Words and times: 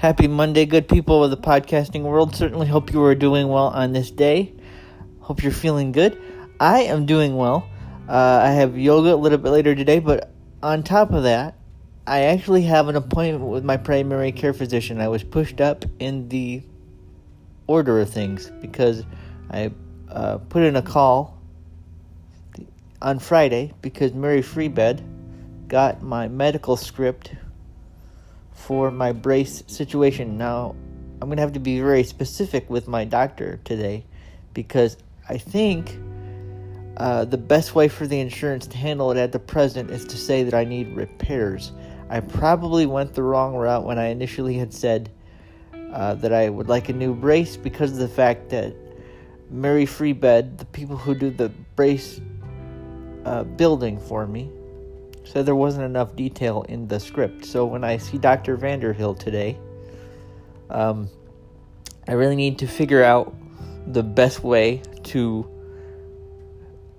Happy 0.00 0.28
Monday, 0.28 0.64
good 0.64 0.88
people 0.88 1.22
of 1.22 1.30
the 1.30 1.36
podcasting 1.36 2.04
world. 2.04 2.34
Certainly 2.34 2.68
hope 2.68 2.90
you 2.90 3.04
are 3.04 3.14
doing 3.14 3.48
well 3.48 3.66
on 3.66 3.92
this 3.92 4.10
day. 4.10 4.54
Hope 5.20 5.42
you're 5.42 5.52
feeling 5.52 5.92
good. 5.92 6.18
I 6.58 6.84
am 6.84 7.04
doing 7.04 7.36
well. 7.36 7.68
Uh, 8.08 8.40
I 8.42 8.52
have 8.52 8.78
yoga 8.78 9.12
a 9.12 9.16
little 9.16 9.36
bit 9.36 9.50
later 9.50 9.74
today, 9.74 9.98
but 9.98 10.32
on 10.62 10.84
top 10.84 11.12
of 11.12 11.24
that, 11.24 11.58
I 12.06 12.20
actually 12.22 12.62
have 12.62 12.88
an 12.88 12.96
appointment 12.96 13.50
with 13.50 13.62
my 13.62 13.76
primary 13.76 14.32
care 14.32 14.54
physician. 14.54 15.02
I 15.02 15.08
was 15.08 15.22
pushed 15.22 15.60
up 15.60 15.84
in 15.98 16.30
the 16.30 16.62
order 17.66 18.00
of 18.00 18.08
things 18.08 18.50
because 18.62 19.04
I 19.50 19.70
uh, 20.08 20.38
put 20.38 20.62
in 20.62 20.76
a 20.76 20.82
call 20.82 21.38
on 23.02 23.18
Friday 23.18 23.74
because 23.82 24.14
Mary 24.14 24.40
Free 24.40 24.68
Bed 24.68 25.04
got 25.68 26.00
my 26.00 26.26
medical 26.26 26.78
script 26.78 27.32
for 28.60 28.90
my 28.90 29.12
brace 29.12 29.62
situation. 29.66 30.36
Now, 30.36 30.76
I'm 31.20 31.28
going 31.28 31.36
to 31.36 31.42
have 31.42 31.54
to 31.54 31.60
be 31.60 31.80
very 31.80 32.04
specific 32.04 32.68
with 32.70 32.88
my 32.88 33.04
doctor 33.04 33.60
today 33.64 34.04
because 34.54 34.96
I 35.28 35.38
think 35.38 35.98
uh, 36.96 37.24
the 37.24 37.38
best 37.38 37.74
way 37.74 37.88
for 37.88 38.06
the 38.06 38.20
insurance 38.20 38.66
to 38.68 38.76
handle 38.76 39.10
it 39.10 39.18
at 39.18 39.32
the 39.32 39.38
present 39.38 39.90
is 39.90 40.04
to 40.06 40.16
say 40.16 40.42
that 40.44 40.54
I 40.54 40.64
need 40.64 40.94
repairs. 40.94 41.72
I 42.08 42.20
probably 42.20 42.86
went 42.86 43.14
the 43.14 43.22
wrong 43.22 43.54
route 43.54 43.84
when 43.84 43.98
I 43.98 44.06
initially 44.06 44.54
had 44.54 44.72
said 44.72 45.10
uh, 45.92 46.14
that 46.14 46.32
I 46.32 46.48
would 46.48 46.68
like 46.68 46.88
a 46.88 46.92
new 46.92 47.14
brace 47.14 47.56
because 47.56 47.92
of 47.92 47.98
the 47.98 48.08
fact 48.08 48.50
that 48.50 48.74
Mary 49.50 49.86
Free 49.86 50.12
Bed, 50.12 50.58
the 50.58 50.64
people 50.66 50.96
who 50.96 51.14
do 51.14 51.30
the 51.30 51.48
brace 51.76 52.20
uh, 53.24 53.44
building 53.44 53.98
for 53.98 54.26
me, 54.26 54.50
said 55.30 55.46
there 55.46 55.54
wasn't 55.54 55.84
enough 55.84 56.16
detail 56.16 56.62
in 56.68 56.88
the 56.88 56.98
script. 56.98 57.44
So 57.44 57.64
when 57.64 57.84
I 57.84 57.98
see 57.98 58.18
Dr. 58.18 58.56
Vanderhill 58.58 59.16
today, 59.16 59.56
um, 60.68 61.08
I 62.08 62.12
really 62.12 62.34
need 62.34 62.58
to 62.58 62.66
figure 62.66 63.04
out 63.04 63.32
the 63.86 64.02
best 64.02 64.42
way 64.42 64.82
to 65.04 65.48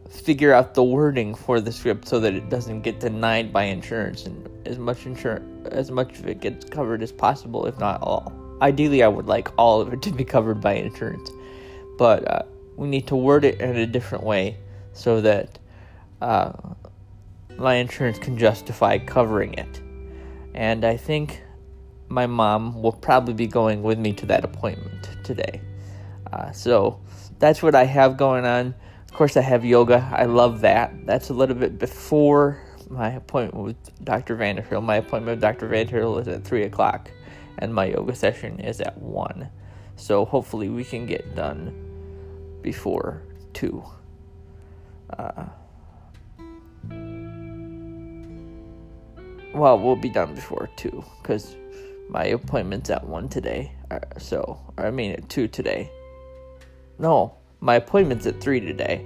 figure 0.09 0.53
out 0.53 0.73
the 0.73 0.83
wording 0.83 1.35
for 1.35 1.59
the 1.59 1.71
script 1.71 2.07
so 2.07 2.19
that 2.19 2.33
it 2.33 2.49
doesn't 2.49 2.81
get 2.81 2.99
denied 2.99 3.51
by 3.51 3.63
insurance 3.63 4.25
and 4.25 4.49
as 4.67 4.77
much 4.77 5.05
insurance 5.05 5.67
as 5.71 5.89
much 5.89 6.19
of 6.19 6.27
it 6.27 6.41
gets 6.41 6.65
covered 6.65 7.01
as 7.01 7.13
possible 7.13 7.65
if 7.65 7.79
not 7.79 8.01
all 8.01 8.33
ideally 8.61 9.03
i 9.03 9.07
would 9.07 9.27
like 9.27 9.47
all 9.57 9.79
of 9.79 9.93
it 9.93 10.01
to 10.01 10.11
be 10.11 10.25
covered 10.25 10.59
by 10.59 10.73
insurance 10.73 11.31
but 11.97 12.29
uh, 12.29 12.43
we 12.75 12.89
need 12.89 13.07
to 13.07 13.15
word 13.15 13.45
it 13.45 13.61
in 13.61 13.77
a 13.77 13.87
different 13.87 14.23
way 14.23 14.57
so 14.91 15.21
that 15.21 15.57
uh, 16.21 16.51
my 17.57 17.75
insurance 17.75 18.17
can 18.19 18.37
justify 18.37 18.97
covering 18.97 19.53
it. 19.55 19.81
And 20.53 20.83
I 20.83 20.97
think 20.97 21.41
my 22.09 22.27
mom 22.27 22.81
will 22.81 22.91
probably 22.91 23.33
be 23.33 23.47
going 23.47 23.83
with 23.83 23.97
me 23.97 24.13
to 24.13 24.25
that 24.27 24.43
appointment 24.43 25.09
today. 25.23 25.61
Uh, 26.31 26.51
so 26.51 26.99
that's 27.39 27.63
what 27.63 27.75
I 27.75 27.85
have 27.85 28.17
going 28.17 28.45
on. 28.45 28.75
Of 29.07 29.13
course, 29.13 29.35
I 29.37 29.41
have 29.41 29.65
yoga. 29.65 30.09
I 30.13 30.25
love 30.25 30.61
that. 30.61 31.05
That's 31.05 31.29
a 31.29 31.33
little 31.33 31.55
bit 31.55 31.77
before 31.79 32.61
my 32.89 33.11
appointment 33.11 33.63
with 33.63 34.05
Dr. 34.05 34.35
Vanderhill. 34.35 34.83
My 34.83 34.97
appointment 34.97 35.37
with 35.37 35.41
Dr. 35.41 35.67
Vanderhill 35.67 36.19
is 36.21 36.27
at 36.27 36.43
3 36.43 36.63
o'clock, 36.63 37.09
and 37.59 37.73
my 37.73 37.85
yoga 37.85 38.15
session 38.15 38.59
is 38.59 38.81
at 38.81 38.97
1. 38.97 39.49
So 39.95 40.25
hopefully, 40.25 40.69
we 40.69 40.83
can 40.83 41.05
get 41.05 41.35
done 41.35 41.73
before 42.61 43.21
2. 43.53 43.83
Uh, 45.17 45.45
well, 49.53 49.77
we'll 49.77 49.95
be 49.95 50.09
done 50.09 50.33
before 50.35 50.69
two 50.75 51.03
because 51.21 51.55
my 52.09 52.25
appointment's 52.25 52.89
at 52.89 53.05
one 53.05 53.29
today. 53.29 53.71
Uh, 53.89 53.99
so, 54.17 54.59
I 54.77 54.91
mean, 54.91 55.11
at 55.13 55.29
two 55.29 55.47
today. 55.47 55.89
No, 56.99 57.35
my 57.59 57.75
appointment's 57.75 58.25
at 58.27 58.41
three 58.41 58.59
today. 58.59 59.05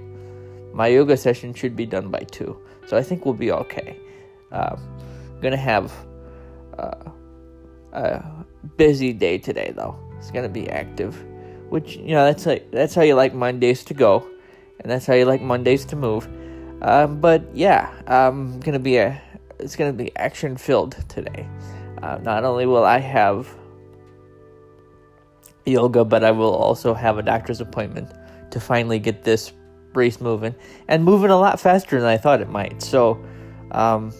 My 0.72 0.88
yoga 0.88 1.16
session 1.16 1.54
should 1.54 1.74
be 1.74 1.86
done 1.86 2.10
by 2.10 2.20
two, 2.20 2.60
so 2.86 2.96
I 2.96 3.02
think 3.02 3.24
we'll 3.24 3.34
be 3.34 3.50
okay. 3.50 3.98
Uh, 4.52 4.76
gonna 5.40 5.56
have 5.56 5.92
uh, 6.78 7.10
a 7.92 8.24
busy 8.76 9.12
day 9.12 9.38
today, 9.38 9.72
though. 9.74 9.98
It's 10.18 10.30
gonna 10.30 10.48
be 10.48 10.68
active, 10.68 11.24
which 11.70 11.96
you 11.96 12.14
know 12.14 12.24
that's 12.24 12.44
like 12.44 12.70
that's 12.70 12.94
how 12.94 13.02
you 13.02 13.14
like 13.14 13.32
Mondays 13.32 13.84
to 13.84 13.94
go, 13.94 14.26
and 14.80 14.90
that's 14.90 15.06
how 15.06 15.14
you 15.14 15.24
like 15.24 15.40
Mondays 15.40 15.84
to 15.86 15.96
move. 15.96 16.28
Um, 16.82 17.20
but 17.20 17.42
yeah, 17.54 17.90
I'm 18.06 18.60
gonna 18.60 18.78
be 18.78 18.98
a 18.98 19.20
it's 19.58 19.76
going 19.76 19.96
to 19.96 20.04
be 20.04 20.14
action 20.16 20.56
filled 20.56 20.96
today. 21.08 21.48
Uh, 22.02 22.18
not 22.22 22.44
only 22.44 22.66
will 22.66 22.84
I 22.84 22.98
have 22.98 23.48
yoga, 25.64 26.04
but 26.04 26.22
I 26.22 26.30
will 26.30 26.54
also 26.54 26.94
have 26.94 27.18
a 27.18 27.22
doctor's 27.22 27.60
appointment 27.60 28.12
to 28.50 28.60
finally 28.60 28.98
get 28.98 29.24
this 29.24 29.52
brace 29.92 30.20
moving 30.20 30.54
and 30.88 31.04
moving 31.04 31.30
a 31.30 31.38
lot 31.38 31.58
faster 31.58 31.98
than 31.98 32.08
I 32.08 32.16
thought 32.16 32.40
it 32.40 32.48
might. 32.48 32.82
So, 32.82 33.24
um, 33.72 34.12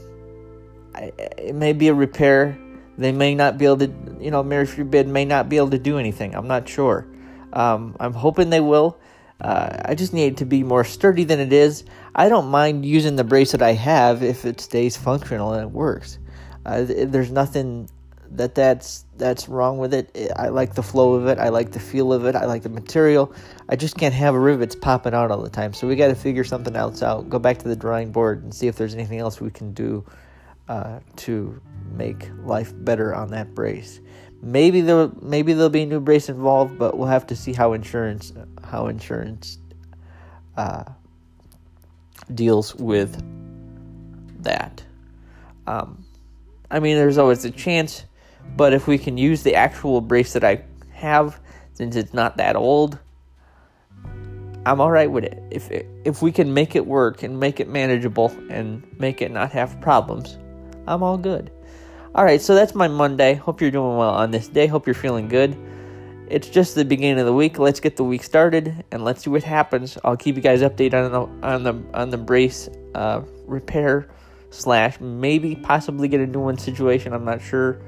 I, 0.95 1.13
it 1.39 1.55
may 1.55 1.73
be 1.73 1.89
a 1.89 1.95
repair. 1.95 2.59
They 2.99 3.13
may 3.13 3.35
not 3.35 3.59
be 3.59 3.67
able 3.67 3.79
to, 3.79 3.93
you 4.19 4.31
know, 4.31 4.43
Mary 4.43 4.67
Free 4.67 4.85
Bed 4.85 5.07
may 5.07 5.25
not 5.25 5.49
be 5.49 5.59
able 5.59 5.71
to 5.71 5.79
do 5.79 5.99
anything. 5.99 6.35
I'm 6.35 6.49
not 6.49 6.69
sure. 6.69 7.07
Um, 7.53 7.95
I'm 8.01 8.15
hoping 8.15 8.51
they 8.51 8.61
will. 8.61 8.99
Uh, 9.41 9.83
I 9.85 9.95
just 9.95 10.13
need 10.13 10.27
it 10.27 10.37
to 10.39 10.47
be 10.47 10.63
more 10.63 10.85
sturdy 10.85 11.25
than 11.25 11.41
it 11.41 11.53
is. 11.53 11.85
I 12.15 12.29
don't 12.29 12.49
mind 12.49 12.87
using 12.87 13.17
the 13.17 13.25
bracelet 13.25 13.63
I 13.63 13.73
have 13.73 14.23
if 14.23 14.45
it 14.45 14.61
stays 14.61 14.97
functional 14.97 15.53
and 15.53 15.63
it 15.63 15.71
works. 15.71 16.19
Uh, 16.65 16.85
there's 16.87 17.31
nothing 17.31 17.89
that 18.33 18.55
that's 18.55 19.05
that's 19.17 19.49
wrong 19.49 19.79
with 19.79 19.95
it. 19.95 20.33
I 20.37 20.49
like 20.49 20.75
the 20.75 20.83
flow 20.83 21.15
of 21.15 21.27
it. 21.27 21.39
I 21.39 21.51
like 21.51 21.73
the 21.73 21.81
feel 21.81 22.13
of 22.13 22.25
it. 22.27 22.35
I 22.35 22.47
like 22.47 22.63
the 22.63 22.69
material. 22.69 23.33
I 23.69 23.77
just 23.77 23.97
can't 23.97 24.15
have 24.15 24.35
rivets 24.35 24.75
popping 24.75 25.15
out 25.15 25.31
all 25.31 25.43
the 25.43 25.51
time. 25.51 25.73
So 25.75 25.87
we 25.87 25.97
got 25.97 26.09
to 26.09 26.15
figure 26.15 26.45
something 26.45 26.75
else 26.75 27.03
out. 27.03 27.29
Go 27.29 27.39
back 27.39 27.59
to 27.59 27.69
the 27.69 27.77
drawing 27.77 28.13
board 28.13 28.43
and 28.43 28.53
see 28.53 28.67
if 28.67 28.77
there's 28.77 28.95
anything 28.95 29.19
else 29.19 29.41
we 29.41 29.51
can 29.51 29.73
do 29.73 30.05
uh, 30.69 31.01
to 31.17 31.61
make 31.93 32.29
life 32.45 32.73
better 32.75 33.15
on 33.15 33.31
that 33.31 33.55
brace. 33.55 34.01
Maybe 34.47 34.81
there 34.81 35.11
maybe 35.21 35.55
there'll 35.55 35.71
be 35.71 35.83
a 35.83 35.87
new 35.87 35.99
brace 35.99 36.29
involved, 36.29 36.79
but 36.79 36.97
we'll 36.97 37.09
have 37.09 37.27
to 37.27 37.35
see 37.35 37.53
how 37.53 37.73
insurance 37.73 38.33
how 38.63 38.87
insurance 38.87 39.59
uh, 40.57 40.85
deals 42.33 42.73
with 42.77 43.21
that. 44.45 44.85
Um, 45.67 46.05
I 46.71 46.79
mean, 46.79 46.97
there's 46.97 47.19
always 47.19 47.45
a 47.45 47.51
chance, 47.51 48.05
but 48.57 48.73
if 48.73 48.87
we 48.87 48.99
can 48.99 49.19
use 49.19 49.43
the 49.43 49.57
actual 49.57 50.01
brace 50.01 50.35
that 50.35 50.45
I 50.45 50.63
have, 50.93 51.41
since 51.73 51.97
it's 51.97 52.15
not 52.15 52.37
that 52.37 52.55
old, 52.55 53.01
I'm 54.65 54.81
all 54.81 54.93
right 54.93 55.11
with 55.11 55.25
it. 55.25 55.43
If 55.51 55.73
it, 55.73 55.89
if 56.05 56.23
we 56.23 56.31
can 56.31 56.55
make 56.55 56.77
it 56.77 56.87
work 56.87 57.25
and 57.25 57.41
make 57.41 57.59
it 57.59 57.69
manageable 57.69 58.33
and 58.49 58.87
make 59.01 59.23
it 59.23 59.33
not 59.33 59.51
have 59.51 59.81
problems, 59.81 60.39
I'm 60.87 61.03
all 61.03 61.19
good. 61.19 61.51
All 62.17 62.25
right, 62.25 62.41
so 62.41 62.55
that's 62.55 62.75
my 62.75 62.89
Monday. 62.89 63.35
Hope 63.35 63.61
you're 63.61 63.71
doing 63.71 63.99
well 63.99 64.09
on 64.09 64.31
this 64.31 64.49
day. 64.49 64.67
Hope 64.67 64.87
you're 64.87 64.95
feeling 64.95 65.29
good. 65.29 65.55
It's 66.31 66.49
just 66.49 66.75
the 66.75 66.83
beginning 66.83 67.19
of 67.19 67.27
the 67.27 67.35
week. 67.35 67.59
Let's 67.59 67.79
get 67.79 67.97
the 67.97 68.05
week 68.05 68.23
started 68.23 68.87
and 68.91 69.05
let's 69.05 69.23
see 69.23 69.29
what 69.29 69.43
happens. 69.43 69.99
I'll 70.03 70.17
keep 70.17 70.35
you 70.35 70.41
guys 70.41 70.63
updated 70.63 70.95
on 70.95 71.13
the 71.13 71.47
on 71.47 71.63
the 71.63 71.75
on 71.93 72.09
the 72.09 72.17
brace 72.17 72.71
uh, 72.95 73.21
repair 73.45 74.09
slash 74.49 74.99
maybe 74.99 75.57
possibly 75.57 76.09
get 76.09 76.21
a 76.21 76.27
new 76.27 76.41
one 76.41 76.57
situation. 76.57 77.13
I'm 77.13 77.27
not 77.27 77.43
sure. 77.43 77.83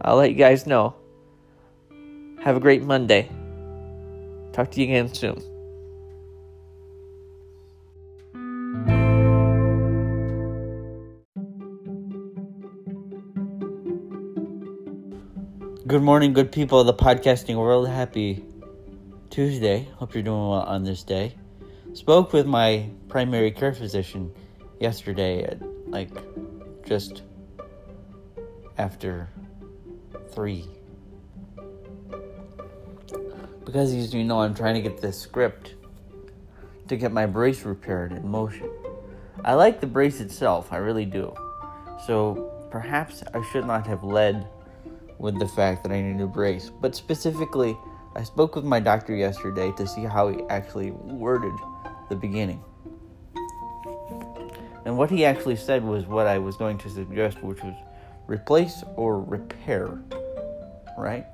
I'll 0.00 0.14
let 0.14 0.30
you 0.30 0.36
guys 0.36 0.64
know. 0.64 0.94
Have 2.42 2.54
a 2.54 2.60
great 2.60 2.84
Monday. 2.84 3.28
Talk 4.52 4.70
to 4.70 4.80
you 4.80 4.84
again 4.84 5.12
soon. 5.12 5.49
Good 15.90 16.02
morning, 16.04 16.34
good 16.34 16.52
people 16.52 16.78
of 16.78 16.86
the 16.86 16.94
podcasting 16.94 17.56
world. 17.56 17.88
Happy 17.88 18.44
Tuesday. 19.28 19.88
Hope 19.96 20.14
you're 20.14 20.22
doing 20.22 20.38
well 20.38 20.60
on 20.60 20.84
this 20.84 21.02
day. 21.02 21.34
Spoke 21.94 22.32
with 22.32 22.46
my 22.46 22.88
primary 23.08 23.50
care 23.50 23.74
physician 23.74 24.32
yesterday 24.78 25.42
at 25.42 25.58
like 25.88 26.12
just 26.86 27.22
after 28.78 29.30
three. 30.30 30.64
Because 33.64 33.92
as 33.92 34.14
you 34.14 34.22
know, 34.22 34.42
I'm 34.42 34.54
trying 34.54 34.76
to 34.76 34.80
get 34.80 35.00
this 35.00 35.18
script 35.18 35.74
to 36.86 36.96
get 36.96 37.10
my 37.10 37.26
brace 37.26 37.64
repaired 37.64 38.12
in 38.12 38.28
motion. 38.28 38.70
I 39.44 39.54
like 39.54 39.80
the 39.80 39.88
brace 39.88 40.20
itself, 40.20 40.72
I 40.72 40.76
really 40.76 41.04
do. 41.04 41.34
So 42.06 42.68
perhaps 42.70 43.24
I 43.34 43.42
should 43.50 43.66
not 43.66 43.88
have 43.88 44.04
led 44.04 44.46
with 45.20 45.38
the 45.38 45.46
fact 45.46 45.82
that 45.84 45.92
I 45.92 46.00
need 46.00 46.20
a 46.20 46.26
brace. 46.26 46.70
But 46.70 46.96
specifically, 46.96 47.76
I 48.16 48.22
spoke 48.22 48.56
with 48.56 48.64
my 48.64 48.80
doctor 48.80 49.14
yesterday 49.14 49.70
to 49.76 49.86
see 49.86 50.02
how 50.02 50.28
he 50.28 50.42
actually 50.48 50.92
worded 50.92 51.52
the 52.08 52.16
beginning. 52.16 52.64
And 54.86 54.96
what 54.96 55.10
he 55.10 55.26
actually 55.26 55.56
said 55.56 55.84
was 55.84 56.06
what 56.06 56.26
I 56.26 56.38
was 56.38 56.56
going 56.56 56.78
to 56.78 56.88
suggest, 56.88 57.42
which 57.42 57.62
was 57.62 57.74
replace 58.26 58.82
or 58.96 59.20
repair. 59.20 60.00
right? 60.96 61.26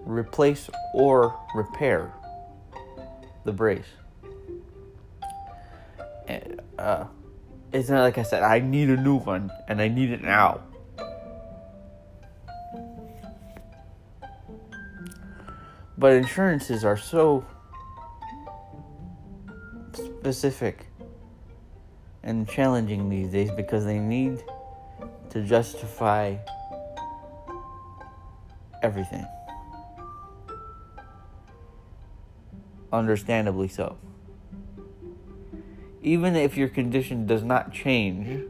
Replace 0.00 0.68
or 0.92 1.38
repair 1.54 2.12
the 3.44 3.52
brace. 3.52 3.86
And, 6.26 6.60
uh, 6.78 7.04
it's 7.72 7.88
not 7.88 8.02
like 8.02 8.18
I 8.18 8.24
said, 8.24 8.42
I 8.42 8.58
need 8.58 8.90
a 8.90 8.96
new 8.96 9.18
one 9.18 9.50
and 9.68 9.80
I 9.80 9.88
need 9.88 10.10
it 10.10 10.22
now. 10.22 10.60
But 16.02 16.14
insurances 16.14 16.84
are 16.84 16.96
so 16.96 17.44
specific 19.92 20.88
and 22.24 22.48
challenging 22.48 23.08
these 23.08 23.30
days 23.30 23.52
because 23.52 23.84
they 23.84 24.00
need 24.00 24.42
to 25.30 25.44
justify 25.44 26.34
everything. 28.82 29.24
Understandably 32.92 33.68
so. 33.68 33.96
Even 36.02 36.34
if 36.34 36.56
your 36.56 36.68
condition 36.68 37.28
does 37.28 37.44
not 37.44 37.72
change, 37.72 38.42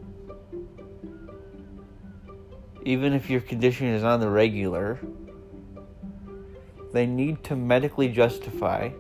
even 2.82 3.12
if 3.12 3.28
your 3.28 3.42
condition 3.42 3.88
is 3.88 4.02
on 4.02 4.20
the 4.20 4.30
regular, 4.30 4.98
they 6.92 7.06
need 7.06 7.42
to 7.44 7.56
medically 7.56 8.08
justify. 8.08 8.90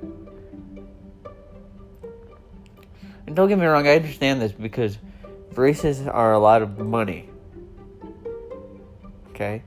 And 3.26 3.36
don't 3.36 3.48
get 3.48 3.58
me 3.58 3.66
wrong, 3.66 3.86
I 3.86 3.96
understand 3.96 4.40
this 4.40 4.52
because 4.52 4.98
braces 5.52 6.06
are 6.06 6.32
a 6.32 6.38
lot 6.38 6.62
of 6.62 6.78
money. 6.78 7.28
Okay? 9.30 9.62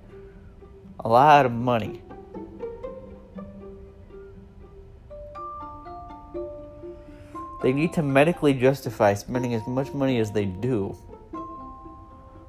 A 1.00 1.08
lot 1.08 1.46
of 1.46 1.52
money. 1.52 2.02
They 7.62 7.74
need 7.74 7.94
to 7.94 8.04
medically 8.04 8.54
justify 8.54 9.14
spending 9.16 9.56
as 9.56 9.66
much 9.66 9.94
money 9.94 10.20
as 10.20 10.32
they 10.32 10.46
do 10.46 10.96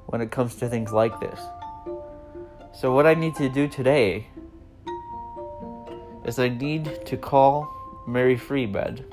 when 0.07 0.21
it 0.21 0.31
comes 0.31 0.55
to 0.55 0.69
things 0.69 0.91
like 0.91 1.19
this. 1.19 1.39
So, 2.71 2.93
what 2.93 3.07
I 3.07 3.15
need 3.15 3.33
to 3.35 3.49
do 3.49 3.67
today 3.67 4.27
is 6.27 6.37
I 6.37 6.49
need 6.49 7.05
to 7.05 7.17
call 7.17 7.73
Mary 8.07 8.37
Free 8.37 8.65
Bed, 8.65 9.05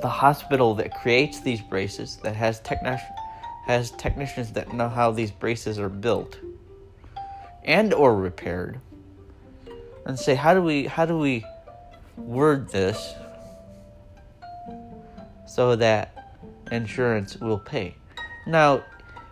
the 0.00 0.08
hospital 0.08 0.74
that 0.74 0.94
creates 0.94 1.40
these 1.40 1.60
braces, 1.60 2.16
that 2.24 2.34
has 2.34 2.58
technicians 2.60 3.18
has 3.64 3.92
technicians 3.92 4.52
that 4.52 4.72
know 4.72 4.88
how 4.88 5.12
these 5.12 5.30
braces 5.30 5.78
are 5.78 5.88
built 5.88 6.38
and 7.64 7.94
or 7.94 8.16
repaired 8.16 8.80
and 10.04 10.18
say 10.18 10.34
how 10.34 10.52
do 10.52 10.60
we 10.60 10.86
how 10.86 11.06
do 11.06 11.16
we 11.16 11.44
word 12.16 12.68
this 12.70 13.14
so 15.46 15.76
that 15.76 16.34
insurance 16.72 17.36
will 17.36 17.58
pay? 17.58 17.94
Now 18.46 18.82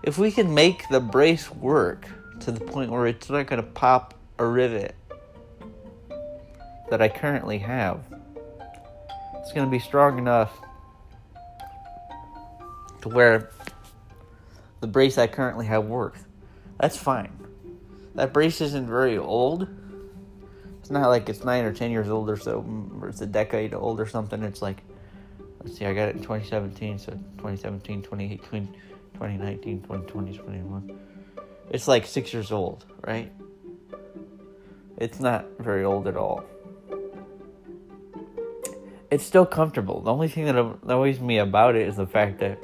if 0.02 0.16
we 0.16 0.30
can 0.30 0.54
make 0.54 0.88
the 0.90 1.00
brace 1.00 1.50
work 1.50 2.06
to 2.40 2.52
the 2.52 2.60
point 2.60 2.90
where 2.90 3.06
it's 3.06 3.28
not 3.28 3.46
going 3.48 3.60
to 3.60 3.68
pop 3.68 4.14
a 4.40 4.46
rivet 4.46 4.96
that 6.90 7.00
I 7.00 7.08
currently 7.08 7.58
have 7.58 8.00
it's 9.50 9.56
going 9.56 9.66
to 9.66 9.70
be 9.70 9.80
strong 9.80 10.16
enough 10.16 10.56
to 13.02 13.08
where 13.08 13.50
the 14.80 14.86
brace 14.86 15.18
I 15.18 15.26
currently 15.26 15.66
have 15.66 15.86
works. 15.86 16.20
That's 16.78 16.96
fine. 16.96 17.32
That 18.14 18.32
brace 18.32 18.60
isn't 18.60 18.86
very 18.86 19.18
old. 19.18 19.66
It's 20.78 20.88
not 20.88 21.08
like 21.08 21.28
it's 21.28 21.42
nine 21.42 21.64
or 21.64 21.72
ten 21.72 21.90
years 21.90 22.08
old 22.08 22.30
or 22.30 22.36
so, 22.36 22.64
or 23.00 23.08
it's 23.08 23.22
a 23.22 23.26
decade 23.26 23.74
old 23.74 23.98
or 23.98 24.06
something. 24.06 24.40
It's 24.44 24.62
like, 24.62 24.82
let's 25.64 25.76
see, 25.76 25.84
I 25.84 25.94
got 25.94 26.10
it 26.10 26.14
in 26.14 26.22
2017, 26.22 27.00
so 27.00 27.10
2017, 27.10 28.02
2018, 28.02 28.66
2019, 29.14 29.82
2020, 29.82 30.32
2021. 30.32 31.00
It's 31.70 31.88
like 31.88 32.06
six 32.06 32.32
years 32.32 32.52
old, 32.52 32.84
right? 33.04 33.32
It's 35.00 35.18
not 35.18 35.46
very 35.58 35.84
old 35.84 36.06
at 36.06 36.16
all. 36.16 36.44
It's 39.10 39.24
still 39.24 39.46
comfortable. 39.46 40.02
The 40.02 40.12
only 40.12 40.28
thing 40.28 40.44
that 40.44 40.56
annoys 40.56 41.18
me 41.18 41.38
about 41.38 41.74
it 41.74 41.88
is 41.88 41.96
the 41.96 42.06
fact 42.06 42.38
that 42.38 42.60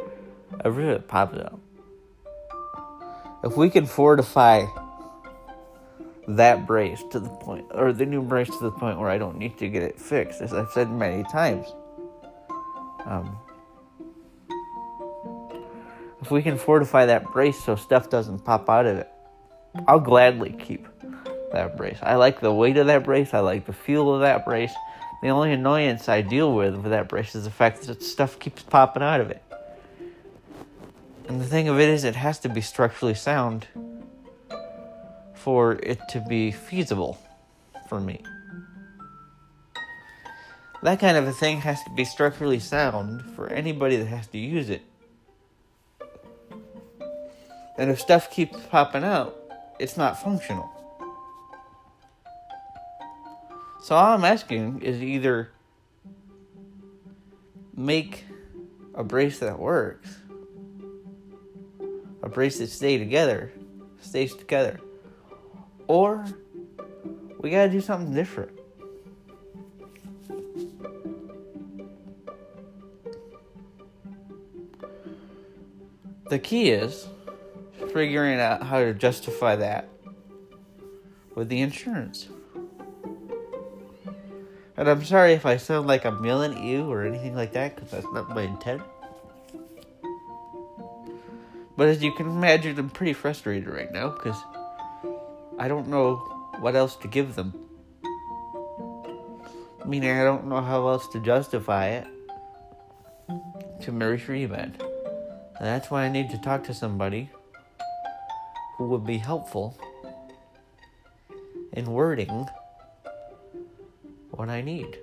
I 0.65 0.69
really 0.69 1.01
pops 1.01 1.37
out 1.39 1.59
if 3.47 3.57
we 3.57 3.71
can 3.71 3.87
fortify 3.87 4.67
that 6.29 6.67
brace 6.67 7.03
to 7.13 7.21
the 7.21 7.29
point, 7.29 7.67
or 7.71 7.93
the 7.93 8.05
new 8.05 8.23
brace 8.23 8.49
to 8.49 8.59
the 8.59 8.73
point 8.73 8.99
where 8.99 9.09
I 9.09 9.19
don't 9.19 9.39
need 9.39 9.57
to 9.59 9.69
get 9.69 9.83
it 9.83 10.01
fixed, 10.01 10.41
as 10.41 10.53
I've 10.53 10.71
said 10.73 10.91
many 10.91 11.23
times, 11.25 11.67
um, 13.05 13.39
if 16.21 16.31
we 16.33 16.43
can 16.43 16.59
fortify 16.59 17.07
that 17.07 17.31
brace 17.33 17.63
so 17.63 17.77
stuff 17.77 18.11
doesn't 18.11 18.41
pop 18.41 18.69
out 18.69 18.87
of 18.87 18.99
it, 18.99 19.09
I'll 19.87 20.01
gladly 20.01 20.51
keep 20.51 20.89
that 21.53 21.77
brace. 21.77 21.99
I 22.03 22.17
like 22.17 22.41
the 22.41 22.53
weight 22.53 22.77
of 22.77 22.87
that 22.87 23.05
brace. 23.05 23.35
I 23.35 23.41
like 23.41 23.67
the 23.67 23.73
feel 23.73 24.15
of 24.15 24.21
that 24.21 24.45
brace. 24.45 24.75
The 25.23 25.29
only 25.29 25.53
annoyance 25.53 26.09
I 26.09 26.21
deal 26.21 26.55
with 26.55 26.75
with 26.77 26.91
that 26.91 27.09
brace 27.09 27.35
is 27.35 27.45
the 27.45 27.51
fact 27.51 27.83
that 27.83 28.03
stuff 28.03 28.39
keeps 28.39 28.63
popping 28.63 29.03
out 29.03 29.21
of 29.21 29.31
it. 29.31 29.43
And 31.29 31.41
the 31.41 31.47
thing 31.47 31.69
of 31.69 31.81
it 31.81 31.89
is, 31.89 32.05
it 32.05 32.15
has 32.15 32.39
to 32.41 32.49
be 32.49 32.61
structurally 32.61 33.15
sound 33.15 33.67
for 35.35 35.73
it 35.73 36.01
to 36.11 36.21
be 36.29 36.53
feasible 36.53 37.19
for 37.89 38.01
me. 38.01 38.23
That 40.83 41.01
kind 41.01 41.17
of 41.17 41.27
a 41.27 41.33
thing 41.33 41.61
has 41.63 41.83
to 41.85 41.91
be 41.91 42.05
structurally 42.05 42.61
sound 42.61 43.23
for 43.35 43.49
anybody 43.49 43.97
that 43.97 44.07
has 44.07 44.27
to 44.29 44.39
use 44.39 44.71
it. 44.71 44.83
And 47.79 47.91
if 47.91 48.01
stuff 48.01 48.31
keeps 48.31 48.59
popping 48.71 49.03
out, 49.03 49.37
it's 49.79 49.97
not 49.97 50.23
functional. 50.23 50.76
So 53.87 53.95
all 53.95 54.15
I'm 54.15 54.25
asking 54.25 54.83
is 54.83 55.01
either 55.01 55.53
make 57.73 58.25
a 58.97 59.05
brace 59.05 59.39
that 59.39 59.61
works 59.61 60.13
a 62.21 62.29
brace 62.29 62.59
that 62.59 62.67
stay 62.67 62.99
together, 62.99 63.53
stays 64.01 64.35
together. 64.35 64.81
Or 65.87 66.27
we 67.39 67.51
gotta 67.51 67.71
do 67.71 67.81
something 67.81 68.13
different. 68.13 68.59
The 76.29 76.41
key 76.41 76.71
is 76.71 77.07
figuring 77.93 78.41
out 78.41 78.65
how 78.65 78.81
to 78.81 78.93
justify 78.93 79.55
that 79.55 79.89
with 81.37 81.49
the 81.49 81.61
insurance. 81.61 82.27
And 84.77 84.89
I'm 84.89 85.05
sorry 85.05 85.33
if 85.33 85.47
I 85.47 85.57
sound 85.57 85.87
like 85.87 86.05
I'm 86.05 86.25
yelling 86.25 86.55
at 86.55 86.63
you 86.63 86.91
or 86.91 87.05
anything 87.05 87.35
like 87.35 87.53
that, 87.53 87.75
because 87.75 87.91
that's 87.91 88.07
not 88.13 88.29
my 88.29 88.43
intent. 88.43 88.83
But 91.77 91.89
as 91.89 92.03
you 92.03 92.13
can 92.13 92.27
imagine, 92.27 92.79
I'm 92.79 92.91
pretty 92.91 93.13
frustrated 93.13 93.69
right 93.69 93.93
now 93.93 94.11
because 94.11 94.37
I 95.59 95.69
don't 95.69 95.89
know 95.89 96.17
what 96.61 96.75
else 96.75 96.97
to 96.97 97.09
give 97.09 97.35
them. 97.35 97.55
Meaning, 99.87 100.11
I 100.11 100.25
don't 100.25 100.47
know 100.47 100.61
how 100.61 100.89
else 100.89 101.07
to 101.09 101.21
justify 101.21 101.89
it 101.89 102.07
to 103.83 103.93
Mary 103.93 104.19
Freeman. 104.19 104.75
And 104.81 105.67
that's 105.67 105.91
why 105.91 106.05
I 106.05 106.09
need 106.09 106.31
to 106.31 106.39
talk 106.39 106.65
to 106.65 106.75
somebody 106.75 107.31
who 108.77 108.89
would 108.89 109.07
be 109.07 109.19
helpful 109.19 109.79
in 111.73 111.87
wording 111.87 112.47
what 114.37 114.49
I 114.49 114.61
need. 114.61 114.99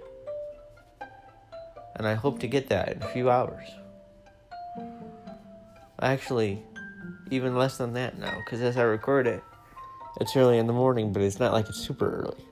And 1.95 2.07
I 2.07 2.13
hope 2.13 2.39
to 2.39 2.47
get 2.47 2.69
that 2.69 2.93
in 2.93 3.03
a 3.03 3.07
few 3.09 3.29
hours. 3.29 3.67
Actually, 6.01 6.61
even 7.31 7.55
less 7.55 7.77
than 7.77 7.93
that 7.93 8.17
now, 8.17 8.35
because 8.43 8.61
as 8.61 8.77
I 8.77 8.83
record 8.83 9.27
it, 9.27 9.43
it's 10.19 10.35
early 10.35 10.57
in 10.57 10.67
the 10.67 10.73
morning, 10.73 11.13
but 11.13 11.21
it's 11.21 11.39
not 11.39 11.53
like 11.53 11.67
it's 11.69 11.79
super 11.79 12.09
early. 12.21 12.45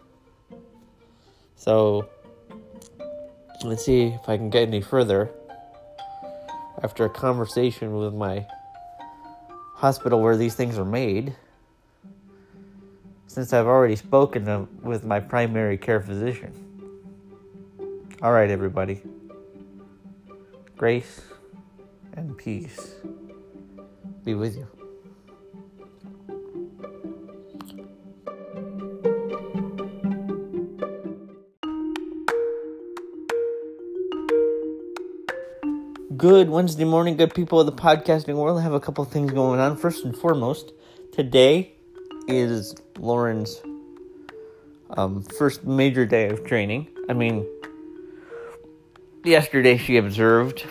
So, 1.55 2.09
let's 3.63 3.85
see 3.85 4.07
if 4.07 4.27
I 4.27 4.37
can 4.37 4.49
get 4.49 4.63
any 4.67 4.81
further 4.81 5.29
after 6.81 7.05
a 7.05 7.09
conversation 7.09 7.95
with 7.95 8.13
my 8.13 8.47
hospital 9.75 10.21
where 10.21 10.37
these 10.37 10.55
things 10.55 10.77
are 10.77 10.85
made. 10.85 11.35
Since 13.27 13.53
I've 13.53 13.67
already 13.67 13.95
spoken 13.95 14.67
with 14.81 15.03
my 15.03 15.19
primary 15.19 15.77
care 15.77 16.01
physician. 16.01 16.60
All 18.23 18.31
right, 18.31 18.51
everybody. 18.51 19.01
Grace 20.77 21.21
and 22.13 22.37
peace 22.37 22.93
be 24.23 24.35
with 24.35 24.55
you. 24.55 24.67
Good 36.15 36.47
Wednesday 36.51 36.83
morning, 36.83 37.17
good 37.17 37.33
people 37.33 37.59
of 37.59 37.65
the 37.65 37.71
podcasting 37.71 38.35
world. 38.35 38.59
I 38.59 38.61
have 38.61 38.73
a 38.73 38.79
couple 38.79 39.03
things 39.05 39.31
going 39.31 39.59
on. 39.59 39.75
First 39.75 40.05
and 40.05 40.15
foremost, 40.15 40.73
today 41.11 41.73
is 42.27 42.75
Lauren's 42.99 43.63
um, 44.91 45.23
first 45.23 45.63
major 45.63 46.05
day 46.05 46.29
of 46.29 46.45
training. 46.45 46.87
I 47.09 47.13
mean, 47.13 47.47
yesterday 49.23 49.77
she 49.77 49.97
observed. 49.97 50.65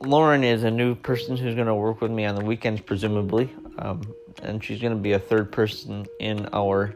Lauren 0.00 0.44
is 0.44 0.62
a 0.62 0.70
new 0.70 0.94
person 0.94 1.36
who's 1.36 1.54
going 1.54 1.66
to 1.66 1.74
work 1.74 2.00
with 2.00 2.10
me 2.10 2.26
on 2.26 2.34
the 2.34 2.44
weekends, 2.44 2.80
presumably, 2.80 3.50
um, 3.78 4.02
and 4.42 4.62
she's 4.62 4.80
going 4.80 4.92
to 4.92 4.98
be 4.98 5.12
a 5.12 5.18
third 5.18 5.50
person 5.50 6.06
in 6.20 6.48
our 6.52 6.94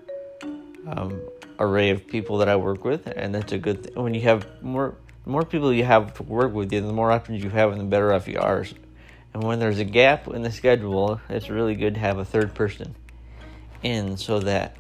um, 0.87 1.21
array 1.59 1.91
of 1.91 2.07
people 2.07 2.39
that 2.39 2.49
I 2.49 2.57
work 2.57 2.85
with, 2.85 3.07
and 3.07 3.35
that's 3.35 3.53
a 3.53 3.59
good 3.59 3.85
thing. 3.85 4.03
When 4.03 4.15
you 4.15 4.23
have 4.23 4.47
more 4.63 4.95
more 5.27 5.45
people 5.45 5.73
you 5.73 5.85
have 5.85 6.15
to 6.15 6.23
work 6.23 6.53
with 6.53 6.73
you, 6.73 6.81
the 6.81 6.93
more 6.93 7.13
options 7.13 7.43
you 7.43 7.51
have, 7.51 7.73
and 7.73 7.81
the 7.81 7.85
better 7.85 8.13
off 8.13 8.27
you 8.27 8.39
are. 8.39 8.65
And 9.33 9.45
when 9.45 9.61
there's 9.61 9.79
a 9.79 9.85
gap 9.85 10.27
in 10.29 10.43
the 10.43 10.51
schedule, 10.51 11.21
it's 11.29 11.49
really 11.49 11.75
good 11.75 11.95
to 11.95 12.01
have 12.01 12.19
a 12.19 12.25
third 12.25 12.55
person 12.55 12.97
in 13.83 14.17
so 14.17 14.41
that 14.41 14.77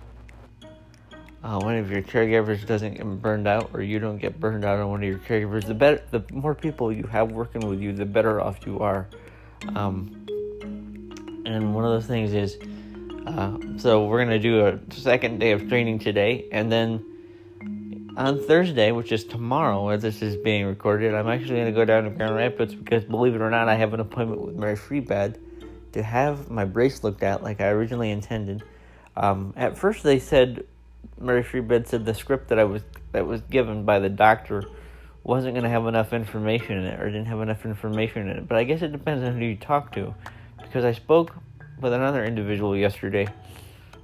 uh, 1.43 1.59
one 1.59 1.77
of 1.77 1.91
your 1.91 2.03
caregivers 2.03 2.67
doesn't 2.67 2.95
get 2.95 3.07
burned 3.23 3.49
out 3.49 3.71
or 3.73 3.83
you 3.83 3.99
don't 3.99 4.19
get 4.19 4.39
burned 4.39 4.65
out 4.65 4.79
on 4.79 4.91
one 4.91 5.03
of 5.03 5.09
your 5.09 5.19
caregivers, 5.19 5.67
the 5.67 5.75
better, 5.75 6.03
the 6.11 6.23
more 6.33 6.55
people 6.55 6.93
you 6.93 7.05
have 7.05 7.33
working 7.33 7.67
with 7.67 7.81
you, 7.81 7.93
the 7.93 8.05
better 8.05 8.41
off 8.41 8.67
you 8.67 8.81
are. 8.81 9.09
Um, 9.75 10.27
and 11.47 11.75
one 11.75 11.85
of 11.85 11.91
those 11.91 12.07
things 12.07 12.35
is, 12.35 12.59
uh, 13.27 13.57
so 13.79 14.07
we're 14.07 14.23
gonna 14.23 14.39
do 14.39 14.67
a 14.67 14.79
second 14.91 15.39
day 15.39 15.53
of 15.53 15.69
training 15.69 15.99
today, 15.99 16.47
and 16.53 16.71
then 16.71 17.05
on 18.17 18.39
Thursday, 18.39 18.93
which 18.93 19.13
is 19.13 19.25
tomorrow, 19.25 19.89
as 19.89 20.03
this 20.03 20.21
is 20.21 20.37
being 20.37 20.67
recorded, 20.67 21.15
I'm 21.15 21.29
actually 21.29 21.59
gonna 21.59 21.73
go 21.73 21.85
down 21.85 22.05
to 22.05 22.11
Grand 22.11 22.35
Rapids 22.35 22.75
because, 22.75 23.05
believe 23.05 23.35
it 23.35 23.41
or 23.41 23.51
not, 23.51 23.69
I 23.69 23.77
have 23.77 23.95
an 23.95 24.01
appointment 24.01 24.43
with 24.43 24.57
Mary 24.57 24.77
Free 24.77 25.01
Bed 25.01 25.39
to 25.93 26.03
have 26.03 26.51
my 26.51 26.65
brace 26.65 27.03
looked 27.03 27.23
at 27.23 27.43
like 27.43 27.61
I 27.61 27.69
originally 27.69 28.11
intended. 28.11 28.63
Um, 29.17 29.55
at 29.57 29.77
first, 29.77 30.03
they 30.03 30.19
said 30.19 30.65
Mary 31.21 31.43
Free 31.43 31.61
Bed 31.61 31.87
said 31.87 32.07
the 32.07 32.15
script 32.15 32.49
that 32.49 32.59
I 32.59 32.65
was 32.65 32.83
that 33.13 33.27
was 33.27 33.43
given 33.43 33.85
by 33.85 33.99
the 33.99 34.09
doctor 34.09 34.65
wasn't 35.23 35.53
going 35.53 35.65
to 35.65 35.71
have 35.71 35.87
enough 35.87 36.13
information 36.13 36.79
in 36.79 36.85
it 36.85 36.99
or 36.99 37.07
didn't 37.07 37.27
have 37.27 37.41
enough 37.41 37.67
information 37.67 38.29
in 38.29 38.39
it. 38.39 38.49
But 38.49 38.57
I 38.57 38.65
guess 38.65 38.81
it 38.81 38.91
depends 38.91 39.23
on 39.23 39.39
who 39.39 39.45
you 39.45 39.57
talk 39.57 39.93
to, 39.93 40.15
because 40.63 40.85
I 40.85 40.93
spoke 40.93 41.35
with 41.81 41.93
another 41.93 42.25
individual 42.25 42.75
yesterday 42.75 43.27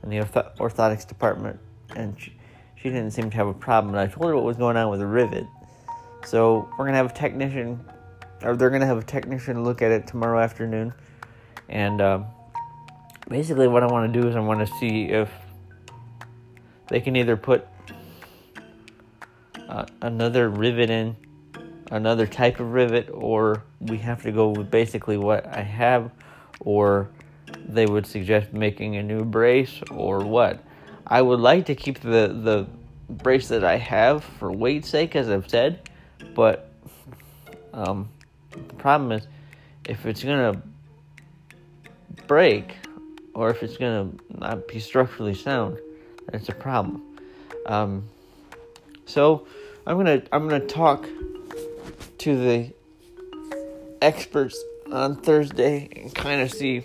in 0.03 0.11
the 0.11 0.19
ortho- 0.19 0.55
orthotics 0.59 1.09
department, 1.09 1.59
and 1.95 2.21
she, 2.21 2.35
she 2.77 2.91
didn't 2.91 3.13
seem 3.13 3.31
to 3.31 3.37
have 3.37 3.47
a 3.47 3.55
problem. 3.55 3.95
And 3.95 4.01
I 4.01 4.13
told 4.13 4.27
her 4.29 4.37
what 4.37 4.45
was 4.45 4.59
going 4.59 4.77
on 4.77 4.91
with 4.91 5.01
the 5.01 5.07
rivet. 5.07 5.47
So 6.27 6.69
we're 6.79 6.85
gonna 6.85 6.99
have 6.99 7.11
a 7.11 7.15
technician, 7.15 7.83
or 8.43 8.55
they're 8.57 8.71
gonna 8.71 8.87
have 8.87 8.99
a 8.99 9.05
technician 9.05 9.65
look 9.65 9.81
at 9.81 9.91
it 9.91 10.07
tomorrow 10.07 10.39
afternoon, 10.39 10.93
and 11.71 12.03
um, 12.03 12.27
basically 13.29 13.69
what 13.69 13.83
I 13.83 13.87
want 13.87 14.13
to 14.13 14.21
do 14.21 14.29
is 14.29 14.37
I 14.37 14.41
want 14.41 14.67
to 14.67 14.73
see 14.79 15.05
if 15.05 15.31
they 16.89 17.01
can 17.01 17.17
either 17.17 17.37
put 17.37 17.67
uh, 19.69 19.87
another 20.03 20.49
rivet 20.49 20.91
in, 20.91 21.17
another 21.91 22.27
type 22.27 22.61
of 22.61 22.73
rivet, 22.73 23.11
or 23.13 23.63
we 23.81 23.99
have 23.99 24.23
to 24.23 24.33
go 24.33 24.49
with 24.49 24.71
basically 24.71 25.17
what 25.17 25.47
I 25.47 25.63
have, 25.63 26.11
or 26.61 27.11
they 27.69 27.87
would 27.87 28.07
suggest 28.07 28.53
making 28.53 28.97
a 28.97 29.03
new 29.03 29.25
brace, 29.25 29.81
or 29.91 30.21
what. 30.21 30.63
I 31.07 31.23
would 31.23 31.41
like 31.41 31.67
to 31.67 31.75
keep 31.75 32.01
the, 32.01 32.29
the 32.29 32.67
brace 33.09 33.49
that 33.49 33.65
I 33.65 33.77
have 33.77 34.25
for 34.25 34.51
weight's 34.51 34.89
sake, 34.89 35.17
as 35.17 35.31
I've 35.31 35.49
said, 35.49 35.89
but 36.35 36.71
um, 37.73 38.09
the 38.51 38.75
problem 38.75 39.13
is 39.13 39.27
if 39.89 40.07
it's 40.07 40.25
gonna 40.25 40.61
break 42.27 42.75
or 43.35 43.51
if 43.51 43.63
it's 43.63 43.77
gonna 43.77 44.11
not 44.31 44.67
be 44.67 44.79
structurally 44.79 45.35
sound, 45.35 45.79
that's 46.31 46.49
a 46.49 46.55
problem. 46.55 47.03
Um, 47.67 48.09
so 49.07 49.47
I'm 49.87 49.97
gonna 49.97 50.23
I'm 50.33 50.49
gonna 50.49 50.67
talk 50.67 51.07
to 52.19 52.37
the 52.37 52.73
experts 54.03 54.63
on 54.91 55.17
Thursday 55.17 55.89
and 55.95 56.15
kind 56.15 56.41
of 56.41 56.51
see 56.53 56.85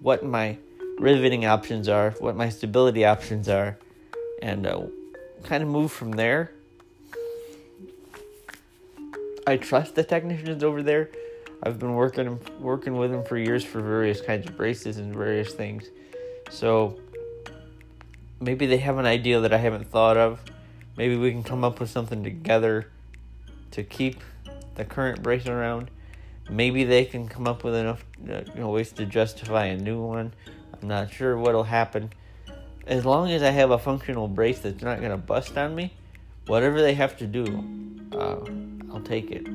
what 0.00 0.24
my 0.24 0.56
riveting 0.98 1.46
options 1.46 1.88
are, 1.88 2.12
what 2.18 2.36
my 2.36 2.48
stability 2.48 3.04
options 3.04 3.48
are, 3.48 3.78
and 4.42 4.66
uh, 4.66 4.82
kind 5.44 5.62
of 5.62 5.68
move 5.68 5.92
from 5.92 6.12
there. 6.12 6.52
I 9.46 9.56
trust 9.56 9.94
the 9.94 10.04
technicians 10.04 10.62
over 10.62 10.82
there. 10.82 11.10
I've 11.62 11.78
been 11.78 11.94
working 11.94 12.38
working 12.60 12.96
with 12.96 13.10
them 13.10 13.24
for 13.24 13.36
years 13.36 13.64
for 13.64 13.80
various 13.80 14.20
kinds 14.20 14.46
of 14.46 14.56
braces 14.56 14.98
and 14.98 15.14
various 15.14 15.52
things. 15.52 15.88
So 16.50 17.00
maybe 18.40 18.66
they 18.66 18.78
have 18.78 18.98
an 18.98 19.06
idea 19.06 19.40
that 19.40 19.52
I 19.52 19.58
haven't 19.58 19.90
thought 19.90 20.16
of. 20.16 20.40
Maybe 20.96 21.16
we 21.16 21.30
can 21.30 21.42
come 21.42 21.64
up 21.64 21.80
with 21.80 21.90
something 21.90 22.24
together 22.24 22.90
to 23.72 23.82
keep 23.82 24.20
the 24.74 24.84
current 24.84 25.22
brace 25.22 25.46
around. 25.46 25.90
Maybe 26.50 26.84
they 26.84 27.04
can 27.04 27.28
come 27.28 27.46
up 27.46 27.62
with 27.62 27.74
enough 27.74 28.04
you 28.26 28.44
know, 28.56 28.70
ways 28.70 28.92
to 28.92 29.04
justify 29.04 29.66
a 29.66 29.76
new 29.76 30.02
one. 30.02 30.32
I'm 30.80 30.88
not 30.88 31.12
sure 31.12 31.36
what'll 31.36 31.64
happen. 31.64 32.10
As 32.86 33.04
long 33.04 33.30
as 33.30 33.42
I 33.42 33.50
have 33.50 33.70
a 33.70 33.78
functional 33.78 34.28
brace 34.28 34.60
that's 34.60 34.82
not 34.82 34.98
going 34.98 35.10
to 35.10 35.18
bust 35.18 35.56
on 35.58 35.74
me, 35.74 35.92
whatever 36.46 36.80
they 36.80 36.94
have 36.94 37.16
to 37.18 37.26
do, 37.26 37.44
uh, 38.12 38.38
I'll 38.92 39.02
take 39.02 39.30
it. 39.30 39.46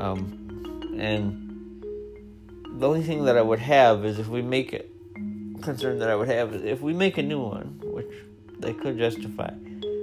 Um, 0.00 0.96
and 0.98 1.48
the 2.80 2.88
only 2.88 3.02
thing 3.02 3.24
that 3.26 3.36
I 3.36 3.42
would 3.42 3.60
have 3.60 4.04
is 4.04 4.18
if 4.18 4.28
we 4.28 4.42
make 4.42 4.72
it 4.72 4.90
concern 5.62 5.98
that 5.98 6.08
I 6.08 6.16
would 6.16 6.28
have 6.28 6.54
is 6.54 6.64
if 6.64 6.80
we 6.80 6.92
make 6.92 7.18
a 7.18 7.22
new 7.22 7.40
one, 7.40 7.80
which 7.98 8.14
they 8.58 8.72
could 8.72 8.96
justify, 8.98 9.50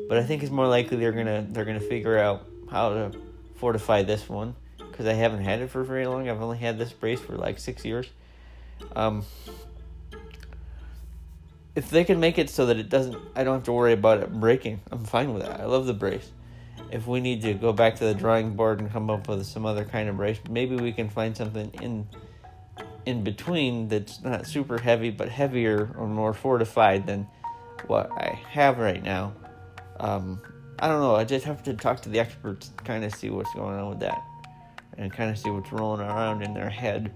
but 0.07 0.17
I 0.17 0.23
think 0.23 0.43
it's 0.43 0.51
more 0.51 0.67
likely 0.67 0.97
they're 0.97 1.11
gonna 1.11 1.45
they're 1.49 1.65
gonna 1.65 1.79
figure 1.79 2.17
out 2.17 2.45
how 2.69 2.89
to 2.89 3.11
fortify 3.55 4.03
this 4.03 4.27
one 4.27 4.55
because 4.77 5.07
I 5.07 5.13
haven't 5.13 5.43
had 5.43 5.61
it 5.61 5.69
for 5.69 5.83
very 5.83 6.05
long. 6.05 6.29
I've 6.29 6.41
only 6.41 6.57
had 6.57 6.77
this 6.77 6.91
brace 6.93 7.19
for 7.19 7.35
like 7.35 7.59
six 7.59 7.85
years. 7.85 8.07
Um, 8.95 9.23
if 11.75 11.89
they 11.89 12.03
can 12.03 12.19
make 12.19 12.37
it 12.37 12.49
so 12.49 12.65
that 12.67 12.77
it 12.77 12.89
doesn't, 12.89 13.17
I 13.35 13.43
don't 13.43 13.55
have 13.55 13.63
to 13.63 13.73
worry 13.73 13.93
about 13.93 14.21
it 14.21 14.31
breaking. 14.31 14.81
I'm 14.91 15.03
fine 15.03 15.33
with 15.33 15.43
that. 15.43 15.59
I 15.59 15.65
love 15.65 15.85
the 15.85 15.93
brace. 15.93 16.31
If 16.91 17.07
we 17.07 17.19
need 17.19 17.41
to 17.41 17.53
go 17.53 17.73
back 17.73 17.95
to 17.95 18.05
the 18.05 18.13
drawing 18.13 18.55
board 18.55 18.79
and 18.79 18.91
come 18.91 19.09
up 19.09 19.27
with 19.27 19.45
some 19.45 19.65
other 19.65 19.83
kind 19.83 20.07
of 20.07 20.17
brace, 20.17 20.39
maybe 20.49 20.75
we 20.75 20.91
can 20.91 21.09
find 21.09 21.35
something 21.35 21.71
in 21.81 22.07
in 23.05 23.23
between 23.23 23.87
that's 23.87 24.21
not 24.23 24.47
super 24.47 24.79
heavy 24.79 25.11
but 25.11 25.29
heavier 25.29 25.93
or 25.95 26.07
more 26.07 26.33
fortified 26.33 27.05
than 27.05 27.27
what 27.87 28.11
I 28.11 28.39
have 28.49 28.77
right 28.77 29.03
now. 29.03 29.33
Um, 29.99 30.41
I 30.79 30.87
don't 30.87 30.99
know. 30.99 31.15
I 31.15 31.23
just 31.23 31.45
have 31.45 31.63
to 31.63 31.73
talk 31.73 32.01
to 32.01 32.09
the 32.09 32.19
experts, 32.19 32.71
kind 32.83 33.03
of 33.03 33.13
see 33.15 33.29
what's 33.29 33.53
going 33.53 33.77
on 33.77 33.89
with 33.89 33.99
that, 33.99 34.21
and 34.97 35.11
kind 35.11 35.29
of 35.29 35.37
see 35.37 35.49
what's 35.49 35.71
rolling 35.71 36.01
around 36.01 36.41
in 36.41 36.53
their 36.53 36.69
head, 36.69 37.13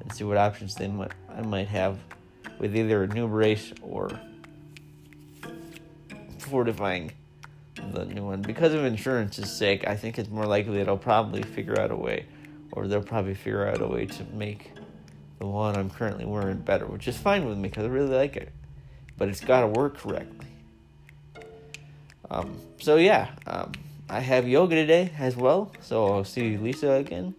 and 0.00 0.12
see 0.12 0.24
what 0.24 0.36
options 0.36 0.74
they 0.74 0.88
might 0.88 1.12
I 1.34 1.40
might 1.42 1.68
have 1.68 1.98
with 2.58 2.76
either 2.76 3.04
a 3.04 3.06
new 3.06 3.28
brace 3.28 3.72
or 3.82 4.10
fortifying 6.38 7.12
the 7.92 8.04
new 8.04 8.24
one. 8.24 8.42
Because 8.42 8.74
of 8.74 8.84
insurance's 8.84 9.50
sake, 9.50 9.86
I 9.86 9.96
think 9.96 10.18
it's 10.18 10.28
more 10.28 10.46
likely 10.46 10.78
that 10.78 10.88
I'll 10.88 10.96
probably 10.96 11.42
figure 11.42 11.78
out 11.78 11.90
a 11.90 11.96
way, 11.96 12.26
or 12.72 12.88
they'll 12.88 13.02
probably 13.02 13.34
figure 13.34 13.66
out 13.66 13.80
a 13.80 13.86
way 13.86 14.06
to 14.06 14.24
make 14.32 14.72
the 15.38 15.46
one 15.46 15.76
I'm 15.76 15.90
currently 15.90 16.24
wearing 16.24 16.58
better, 16.58 16.86
which 16.86 17.06
is 17.08 17.16
fine 17.16 17.46
with 17.46 17.56
me 17.56 17.68
because 17.68 17.84
I 17.84 17.88
really 17.88 18.14
like 18.14 18.36
it. 18.36 18.52
But 19.18 19.28
it's 19.28 19.40
got 19.40 19.60
to 19.60 19.66
work 19.66 19.98
correctly. 19.98 20.46
Um, 22.30 22.58
so 22.78 22.96
yeah, 22.96 23.30
um, 23.46 23.72
I 24.08 24.20
have 24.20 24.48
yoga 24.48 24.74
today 24.74 25.10
as 25.18 25.36
well. 25.36 25.72
So 25.80 26.06
I'll 26.06 26.24
see 26.24 26.56
Lisa 26.56 26.92
again, 26.92 27.34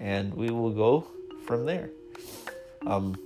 and 0.00 0.32
we 0.34 0.50
will 0.50 0.70
go 0.70 1.06
from 1.46 1.66
there. 1.66 1.90
Um, 2.86 3.16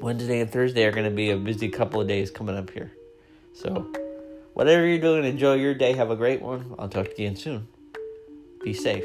Wednesday 0.00 0.40
and 0.40 0.50
Thursday 0.50 0.84
are 0.84 0.92
going 0.92 1.08
to 1.08 1.14
be 1.14 1.30
a 1.30 1.36
busy 1.36 1.68
couple 1.68 2.00
of 2.00 2.08
days 2.08 2.30
coming 2.30 2.56
up 2.56 2.70
here. 2.70 2.92
So, 3.54 3.92
whatever 4.52 4.84
you're 4.84 4.98
doing, 4.98 5.24
enjoy 5.24 5.54
your 5.54 5.74
day. 5.74 5.92
Have 5.92 6.10
a 6.10 6.16
great 6.16 6.42
one. 6.42 6.74
I'll 6.78 6.88
talk 6.88 7.14
to 7.14 7.22
you 7.22 7.28
again 7.28 7.36
soon. 7.36 7.68
Be 8.64 8.74
safe. 8.74 9.04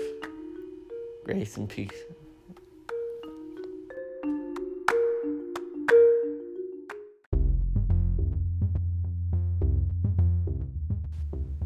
Grace 1.24 1.56
and 1.58 1.70
peace. 1.70 2.07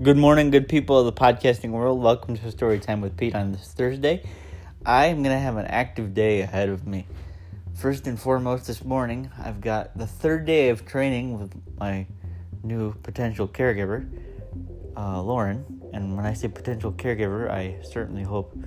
Good 0.02 0.18
morning, 0.18 0.50
good 0.50 0.68
people 0.68 0.98
of 0.98 1.06
the 1.06 1.14
podcasting 1.14 1.70
world. 1.70 2.02
Welcome 2.02 2.36
to 2.36 2.52
Story 2.52 2.80
Time 2.80 3.02
with 3.02 3.16
Pete 3.16 3.36
on 3.36 3.52
this 3.52 3.68
Thursday. 3.68 4.24
I 4.84 5.06
am 5.06 5.22
going 5.22 5.36
to 5.36 5.40
have 5.40 5.58
an 5.58 5.68
active 5.68 6.16
day 6.16 6.42
ahead 6.42 6.70
of 6.70 6.88
me. 6.88 7.06
First 7.76 8.08
and 8.08 8.20
foremost, 8.20 8.66
this 8.66 8.84
morning, 8.84 9.30
I've 9.38 9.62
got 9.62 9.96
the 9.96 10.08
third 10.08 10.46
day 10.46 10.70
of 10.70 10.88
training 10.88 11.40
with 11.40 11.54
my 11.78 12.08
new 12.64 12.96
potential 13.04 13.48
caregiver. 13.48 14.10
uh, 14.98 15.22
Lauren, 15.22 15.84
and 15.94 16.18
when 16.18 16.26
I 16.26 16.34
say 16.34 16.48
potential 16.48 16.92
caregiver, 16.92 17.52
I 17.52 17.84
certainly 17.84 18.24
hope 18.24 18.58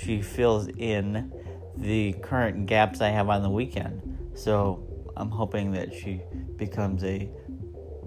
she 0.00 0.22
fills 0.22 0.68
in 0.68 1.32
the 1.76 2.12
current 2.12 2.66
gaps 2.66 3.00
I 3.00 3.08
have 3.08 3.28
on 3.28 3.42
the 3.42 3.50
weekend. 3.50 4.30
So 4.36 4.86
I'm 5.16 5.30
hoping 5.30 5.72
that 5.72 5.92
she 5.92 6.20
becomes 6.56 7.02
a 7.02 7.28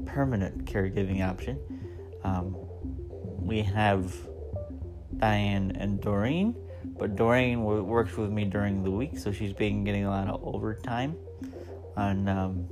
permanent 0.06 0.64
caregiving 0.64 1.28
option. 1.28 1.60
Um, 2.24 2.56
we 3.48 3.64
have 3.64 4.14
Diane 5.18 5.72
and 5.80 6.02
Doreen, 6.02 6.56
but 7.00 7.16
Doreen 7.16 7.64
works 7.64 8.18
with 8.18 8.30
me 8.30 8.44
during 8.44 8.84
the 8.84 8.92
week, 8.92 9.18
so 9.18 9.32
she's 9.32 9.54
been 9.54 9.84
getting 9.84 10.06
a 10.06 10.10
lot 10.10 10.28
of 10.28 10.44
overtime. 10.44 11.16
And 11.96 12.30
um, 12.30 12.68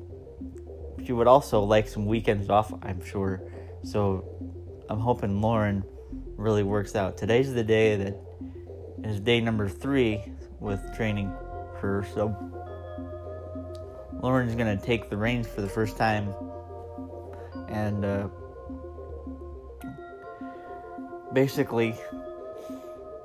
she 1.03 1.13
would 1.13 1.27
also 1.27 1.61
like 1.61 1.87
some 1.87 2.05
weekends 2.05 2.49
off, 2.49 2.73
I'm 2.83 3.03
sure. 3.03 3.41
So 3.83 4.25
I'm 4.89 4.99
hoping 4.99 5.41
Lauren 5.41 5.83
really 6.35 6.63
works 6.63 6.95
out. 6.95 7.17
Today's 7.17 7.53
the 7.53 7.63
day 7.63 7.95
that 7.95 8.21
is 9.03 9.19
day 9.21 9.39
number 9.39 9.69
three 9.69 10.21
with 10.59 10.81
training 10.95 11.27
her. 11.79 12.05
So 12.13 12.35
Lauren's 14.21 14.55
gonna 14.55 14.77
take 14.77 15.09
the 15.09 15.17
reins 15.17 15.47
for 15.47 15.61
the 15.61 15.69
first 15.69 15.97
time, 15.97 16.33
and 17.69 18.03
uh, 18.03 18.27
basically, 21.35 21.93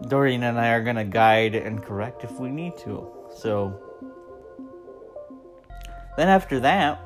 Doreen 0.08 0.42
and 0.42 0.58
I 0.58 0.70
are 0.72 0.82
gonna 0.82 1.04
guide 1.04 1.54
and 1.54 1.82
correct 1.82 2.24
if 2.24 2.32
we 2.32 2.50
need 2.50 2.76
to. 2.78 3.08
So 3.34 3.80
then 6.16 6.28
after 6.28 6.58
that, 6.60 7.00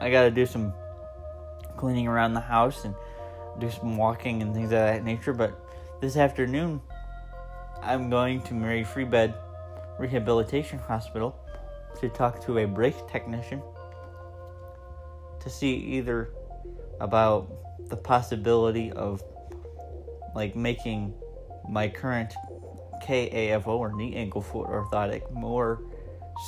I 0.00 0.10
gotta 0.10 0.30
do 0.30 0.46
some 0.46 0.72
cleaning 1.76 2.08
around 2.08 2.32
the 2.32 2.40
house 2.40 2.84
and 2.84 2.94
do 3.60 3.70
some 3.70 3.96
walking 3.96 4.42
and 4.42 4.54
things 4.54 4.66
of 4.66 4.78
that 4.78 5.04
nature. 5.04 5.34
But 5.34 5.52
this 6.00 6.16
afternoon, 6.16 6.80
I'm 7.82 8.08
going 8.08 8.40
to 8.42 8.54
Mary 8.54 8.84
Free 8.84 9.04
Bed 9.04 9.34
Rehabilitation 9.98 10.78
Hospital 10.78 11.36
to 12.00 12.08
talk 12.08 12.42
to 12.46 12.58
a 12.58 12.66
brake 12.66 13.06
technician 13.06 13.62
to 15.40 15.50
see 15.50 15.74
either 15.74 16.30
about 17.00 17.50
the 17.88 17.96
possibility 17.96 18.90
of 18.92 19.22
like 20.36 20.54
making 20.54 21.14
my 21.66 21.88
current 21.88 22.34
KAFO 23.02 23.68
or 23.68 23.92
knee 23.92 24.14
ankle 24.14 24.42
foot 24.42 24.68
orthotic 24.68 25.28
more 25.32 25.82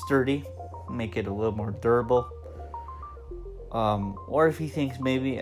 sturdy, 0.05 0.45
make 0.91 1.17
it 1.17 1.27
a 1.27 1.33
little 1.33 1.57
more 1.57 1.71
durable. 1.71 2.29
Um, 3.73 4.17
or 4.29 4.47
if 4.47 4.59
he 4.59 4.69
thinks 4.69 5.01
maybe 5.01 5.41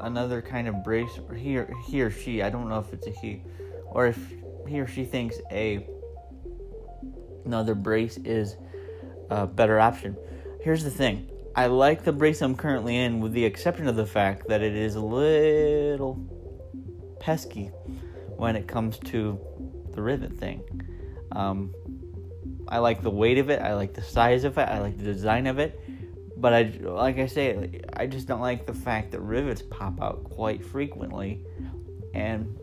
another 0.00 0.42
kind 0.42 0.68
of 0.68 0.84
brace, 0.84 1.18
or 1.28 1.34
he 1.34 1.56
or, 1.56 1.74
he 1.86 2.02
or 2.02 2.10
she, 2.10 2.42
I 2.42 2.50
don't 2.50 2.68
know 2.68 2.78
if 2.78 2.92
it's 2.92 3.06
a 3.06 3.10
he, 3.10 3.42
or 3.86 4.06
if 4.06 4.18
he 4.66 4.80
or 4.80 4.86
she 4.86 5.04
thinks 5.04 5.36
a 5.50 5.86
another 7.46 7.74
brace 7.74 8.18
is 8.18 8.56
a 9.30 9.46
better 9.46 9.80
option. 9.80 10.14
Here's 10.60 10.84
the 10.84 10.90
thing. 10.90 11.30
I 11.56 11.66
like 11.66 12.04
the 12.04 12.12
brace 12.12 12.42
I'm 12.42 12.54
currently 12.54 12.96
in 12.96 13.20
with 13.20 13.32
the 13.32 13.44
exception 13.44 13.88
of 13.88 13.96
the 13.96 14.06
fact 14.06 14.46
that 14.48 14.62
it 14.62 14.76
is 14.76 14.94
a 14.94 15.00
little 15.00 16.37
pesky 17.20 17.66
when 18.36 18.56
it 18.56 18.66
comes 18.66 18.98
to 18.98 19.38
the 19.92 20.02
rivet 20.02 20.32
thing. 20.32 20.62
Um, 21.32 21.74
I 22.68 22.78
like 22.78 23.02
the 23.02 23.10
weight 23.10 23.38
of 23.38 23.50
it, 23.50 23.60
I 23.60 23.74
like 23.74 23.94
the 23.94 24.02
size 24.02 24.44
of 24.44 24.58
it, 24.58 24.68
I 24.68 24.80
like 24.80 24.96
the 24.96 25.04
design 25.04 25.46
of 25.46 25.58
it, 25.58 25.80
but 26.36 26.52
I 26.52 26.62
like 26.82 27.18
I 27.18 27.26
say, 27.26 27.80
I 27.94 28.06
just 28.06 28.28
don't 28.28 28.40
like 28.40 28.66
the 28.66 28.74
fact 28.74 29.10
that 29.12 29.20
rivets 29.20 29.62
pop 29.62 30.00
out 30.00 30.24
quite 30.24 30.64
frequently, 30.64 31.44
and 32.14 32.58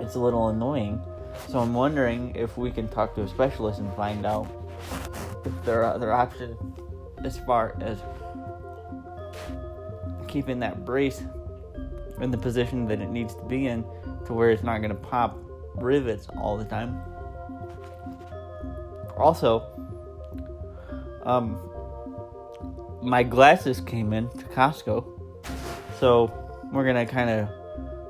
it's 0.00 0.14
a 0.14 0.20
little 0.20 0.48
annoying. 0.48 1.00
So 1.48 1.58
I'm 1.58 1.74
wondering 1.74 2.34
if 2.34 2.56
we 2.56 2.70
can 2.70 2.88
talk 2.88 3.14
to 3.16 3.22
a 3.22 3.28
specialist 3.28 3.80
and 3.80 3.92
find 3.94 4.24
out 4.24 4.46
if 5.44 5.52
there 5.64 5.84
are 5.84 5.94
other 5.94 6.12
options 6.12 6.56
as 7.24 7.38
far 7.40 7.76
as 7.80 8.00
keeping 10.28 10.58
that 10.60 10.84
brace 10.84 11.22
in 12.20 12.30
the 12.30 12.38
position 12.38 12.86
that 12.86 13.00
it 13.00 13.10
needs 13.10 13.34
to 13.34 13.44
be 13.44 13.66
in 13.66 13.84
to 14.24 14.32
where 14.32 14.50
it's 14.50 14.62
not 14.62 14.78
going 14.78 14.90
to 14.90 14.94
pop 14.94 15.36
rivets 15.74 16.28
all 16.38 16.56
the 16.56 16.64
time. 16.64 17.00
Also, 19.16 19.62
um, 21.24 21.58
my 23.02 23.22
glasses 23.22 23.80
came 23.80 24.12
in 24.12 24.28
to 24.30 24.44
Costco, 24.46 25.04
so 25.98 26.32
we're 26.72 26.84
gonna 26.84 27.06
kind 27.06 27.30
of 27.30 27.48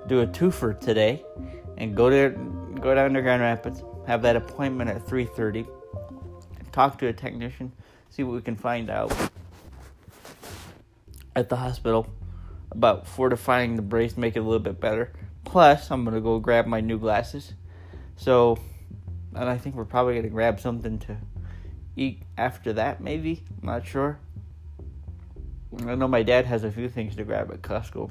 do 0.08 0.20
a 0.20 0.26
twofer 0.26 0.78
today, 0.78 1.24
and 1.76 1.96
go 1.96 2.10
to 2.10 2.30
go 2.80 2.94
down 2.94 3.12
to 3.14 3.22
Grand 3.22 3.42
Rapids, 3.42 3.82
have 4.06 4.22
that 4.22 4.36
appointment 4.36 4.90
at 4.90 5.06
3:30, 5.06 5.66
talk 6.72 6.98
to 6.98 7.06
a 7.06 7.12
technician, 7.12 7.72
see 8.10 8.22
what 8.22 8.34
we 8.34 8.42
can 8.42 8.56
find 8.56 8.90
out 8.90 9.12
at 11.36 11.48
the 11.48 11.56
hospital 11.56 12.08
about 12.72 13.06
fortifying 13.06 13.76
the 13.76 13.82
brace, 13.82 14.16
make 14.16 14.34
it 14.34 14.40
a 14.40 14.42
little 14.42 14.58
bit 14.58 14.80
better. 14.80 15.12
Plus, 15.44 15.90
I'm 15.90 16.04
gonna 16.04 16.20
go 16.20 16.40
grab 16.40 16.66
my 16.66 16.80
new 16.80 16.98
glasses. 16.98 17.54
So, 18.16 18.58
and 19.34 19.48
I 19.48 19.58
think 19.58 19.76
we're 19.76 19.84
probably 19.84 20.16
gonna 20.16 20.30
grab 20.30 20.58
something 20.58 20.98
to 21.00 21.16
eat 21.94 22.22
after 22.36 22.72
that, 22.72 23.00
maybe. 23.00 23.44
I'm 23.62 23.68
not 23.68 23.86
sure. 23.86 24.18
I 25.86 25.94
know 25.94 26.08
my 26.08 26.22
dad 26.22 26.46
has 26.46 26.64
a 26.64 26.72
few 26.72 26.88
things 26.88 27.14
to 27.16 27.24
grab 27.24 27.52
at 27.52 27.62
Costco 27.62 28.10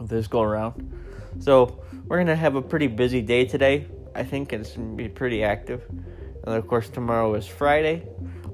this 0.00 0.26
go 0.26 0.42
around. 0.42 0.92
So 1.40 1.80
we're 2.06 2.18
gonna 2.18 2.36
have 2.36 2.54
a 2.54 2.62
pretty 2.62 2.86
busy 2.86 3.22
day 3.22 3.44
today. 3.44 3.86
I 4.14 4.24
think 4.24 4.52
it's 4.52 4.72
gonna 4.72 4.94
be 4.94 5.08
pretty 5.08 5.42
active. 5.42 5.84
And 5.88 6.54
of 6.54 6.66
course 6.66 6.88
tomorrow 6.88 7.34
is 7.34 7.46
Friday. 7.46 8.06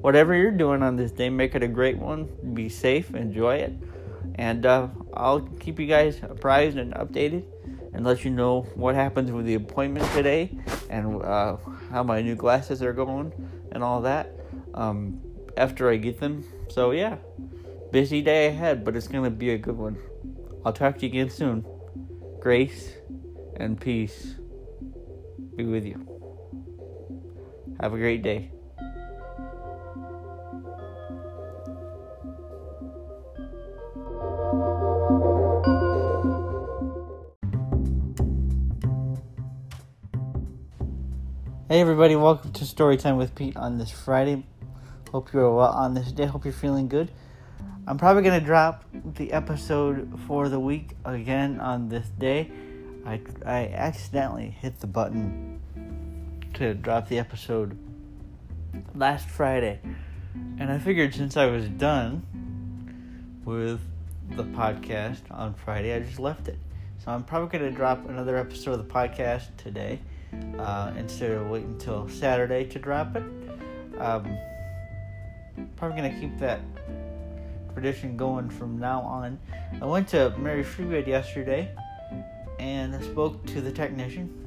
Whatever 0.04 0.34
you're 0.34 0.50
doing 0.50 0.82
on 0.82 0.96
this 0.96 1.12
day, 1.12 1.30
make 1.30 1.54
it 1.54 1.62
a 1.62 1.66
great 1.66 1.96
one. 1.96 2.28
Be 2.52 2.68
safe, 2.68 3.14
enjoy 3.14 3.56
it. 3.56 3.72
And 4.34 4.66
uh, 4.66 4.88
I'll 5.14 5.40
keep 5.40 5.80
you 5.80 5.86
guys 5.86 6.20
apprised 6.22 6.76
and 6.76 6.92
updated 6.92 7.44
and 7.94 8.04
let 8.04 8.22
you 8.22 8.30
know 8.30 8.66
what 8.74 8.96
happens 8.96 9.32
with 9.32 9.46
the 9.46 9.54
appointment 9.54 10.06
today 10.12 10.58
and 10.90 11.22
uh, 11.22 11.56
how 11.90 12.02
my 12.02 12.20
new 12.20 12.34
glasses 12.34 12.82
are 12.82 12.92
going 12.92 13.32
and 13.72 13.82
all 13.82 14.02
that 14.02 14.30
um, 14.74 15.22
after 15.56 15.88
I 15.88 15.96
get 15.96 16.20
them. 16.20 16.44
So, 16.68 16.90
yeah, 16.90 17.16
busy 17.90 18.20
day 18.20 18.48
ahead, 18.48 18.84
but 18.84 18.96
it's 18.96 19.08
going 19.08 19.24
to 19.24 19.30
be 19.30 19.52
a 19.52 19.58
good 19.58 19.78
one. 19.78 19.96
I'll 20.66 20.74
talk 20.74 20.98
to 20.98 21.06
you 21.06 21.12
again 21.12 21.30
soon. 21.30 21.64
Grace 22.40 22.92
and 23.56 23.80
peace 23.80 24.34
be 25.56 25.64
with 25.64 25.86
you. 25.86 25.96
Have 27.80 27.94
a 27.94 27.96
great 27.96 28.20
day. 28.20 28.53
Hey 41.74 41.80
everybody, 41.80 42.14
welcome 42.14 42.52
to 42.52 42.64
Storytime 42.64 43.18
with 43.18 43.34
Pete 43.34 43.56
on 43.56 43.78
this 43.78 43.90
Friday. 43.90 44.44
Hope 45.10 45.32
you're 45.32 45.52
well 45.52 45.72
on 45.72 45.94
this 45.94 46.12
day. 46.12 46.24
Hope 46.24 46.44
you're 46.44 46.54
feeling 46.54 46.86
good. 46.86 47.10
I'm 47.88 47.98
probably 47.98 48.22
gonna 48.22 48.40
drop 48.40 48.84
the 49.16 49.32
episode 49.32 50.20
for 50.28 50.48
the 50.48 50.60
week 50.60 50.92
again 51.04 51.58
on 51.58 51.88
this 51.88 52.06
day. 52.10 52.52
I 53.04 53.20
I 53.44 53.66
accidentally 53.74 54.50
hit 54.50 54.78
the 54.78 54.86
button 54.86 55.60
to 56.52 56.74
drop 56.74 57.08
the 57.08 57.18
episode 57.18 57.76
last 58.94 59.28
Friday, 59.28 59.80
and 60.60 60.70
I 60.70 60.78
figured 60.78 61.12
since 61.12 61.36
I 61.36 61.46
was 61.46 61.68
done 61.70 62.22
with 63.44 63.80
the 64.36 64.44
podcast 64.44 65.22
on 65.28 65.54
Friday, 65.54 65.92
I 65.92 65.98
just 65.98 66.20
left 66.20 66.46
it. 66.46 66.60
So 67.04 67.10
I'm 67.10 67.24
probably 67.24 67.58
gonna 67.58 67.72
drop 67.72 68.08
another 68.08 68.36
episode 68.36 68.78
of 68.78 68.86
the 68.86 68.94
podcast 68.94 69.56
today 69.56 69.98
uh, 70.58 70.92
instead 70.96 71.30
of 71.32 71.48
waiting 71.48 71.70
until 71.70 72.08
Saturday 72.08 72.64
to 72.64 72.78
drop 72.78 73.16
it. 73.16 73.24
Um, 73.98 74.36
probably 75.76 75.96
gonna 75.96 76.20
keep 76.20 76.38
that 76.38 76.60
tradition 77.72 78.16
going 78.16 78.48
from 78.48 78.78
now 78.78 79.00
on. 79.00 79.38
I 79.80 79.84
went 79.84 80.08
to 80.08 80.30
Mary 80.38 80.62
Free 80.62 80.84
Bed 80.84 81.06
yesterday 81.06 81.74
and 82.58 83.02
spoke 83.04 83.44
to 83.46 83.60
the 83.60 83.72
technician. 83.72 84.40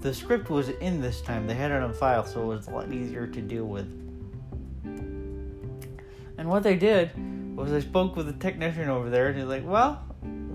The 0.00 0.14
script 0.14 0.48
was 0.48 0.68
in 0.68 1.00
this 1.00 1.20
time, 1.20 1.46
they 1.46 1.54
had 1.54 1.70
it 1.70 1.82
on 1.82 1.92
file, 1.92 2.24
so 2.24 2.42
it 2.42 2.46
was 2.46 2.68
a 2.68 2.70
lot 2.70 2.92
easier 2.92 3.26
to 3.26 3.40
deal 3.40 3.64
with. 3.64 3.86
And 6.38 6.48
what 6.48 6.62
they 6.62 6.76
did 6.76 7.10
was 7.56 7.72
I 7.72 7.80
spoke 7.80 8.14
with 8.14 8.26
the 8.26 8.32
technician 8.32 8.88
over 8.88 9.10
there, 9.10 9.28
and 9.28 9.38
he's 9.38 9.48
like, 9.48 9.66
Well, 9.66 10.02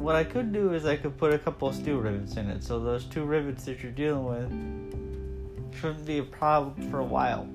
what 0.04 0.16
I 0.16 0.26
could 0.26 0.52
do 0.52 0.74
is 0.74 0.86
I 0.86 0.98
could 0.98 1.18
put 1.18 1.34
a 1.34 1.40
couple 1.40 1.72
steel 1.72 1.96
rivets 1.96 2.36
in 2.36 2.50
it. 2.50 2.62
So 2.62 2.78
those 2.78 3.06
two 3.06 3.24
rivets 3.24 3.64
that 3.64 3.82
you're 3.82 3.94
dealing 3.94 4.26
with 4.26 5.80
shouldn't 5.80 6.06
be 6.06 6.18
a 6.18 6.24
problem 6.24 6.92
for 6.92 7.00
a 7.00 7.06
while. 7.06 7.48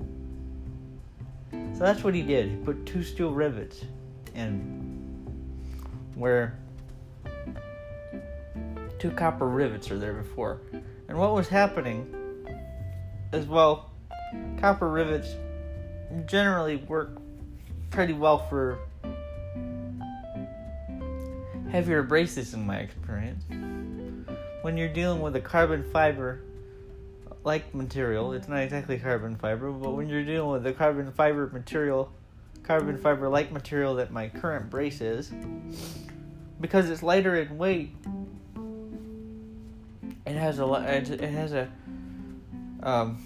So 1.51 1.79
that's 1.79 2.03
what 2.03 2.15
he 2.15 2.23
did. 2.23 2.49
He 2.49 2.55
put 2.55 2.87
two 2.87 3.03
steel 3.03 3.31
rivets 3.31 3.85
in. 4.33 4.87
where 6.15 6.57
two 8.97 9.11
copper 9.11 9.47
rivets 9.47 9.91
are 9.91 9.99
there 9.99 10.13
before. 10.13 10.59
And 11.07 11.19
what 11.19 11.35
was 11.35 11.47
happening 11.47 12.13
as 13.31 13.45
well, 13.45 13.91
copper 14.59 14.89
rivets 14.89 15.35
generally 16.25 16.77
work 16.77 17.21
pretty 17.91 18.13
well 18.13 18.39
for 18.49 18.79
heavier 21.71 22.03
braces 22.03 22.53
in 22.53 22.65
my 22.65 22.77
experience. 22.77 23.43
When 24.61 24.77
you're 24.77 24.93
dealing 24.93 25.21
with 25.21 25.35
a 25.35 25.41
carbon 25.41 25.83
fiber 25.91 26.41
like 27.43 27.73
material, 27.73 28.33
it's 28.33 28.47
not 28.47 28.59
exactly 28.59 28.97
carbon 28.97 29.35
fiber, 29.35 29.71
but 29.71 29.91
when 29.91 30.09
you're 30.09 30.25
dealing 30.25 30.51
with 30.51 30.63
the 30.63 30.73
carbon 30.73 31.11
fiber 31.11 31.49
material, 31.53 32.11
carbon 32.63 32.97
fiber 32.97 33.29
like 33.29 33.51
material 33.51 33.95
that 33.95 34.11
my 34.11 34.27
current 34.27 34.69
brace 34.69 34.99
is, 34.99 35.31
because 36.59 36.89
it's 36.89 37.01
lighter 37.01 37.35
in 37.37 37.57
weight, 37.57 37.95
it 40.25 40.35
has 40.35 40.59
a 40.59 40.65
lot, 40.65 40.83
it 40.87 41.21
has 41.21 41.53
a 41.53 41.69
um 42.83 43.21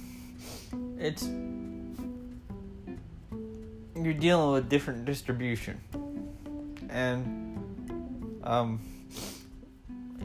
it's 0.98 1.24
you're 3.96 4.14
dealing 4.14 4.52
with 4.54 4.70
different 4.70 5.06
distribution 5.06 5.80
and 6.90 7.53
um 8.44 8.80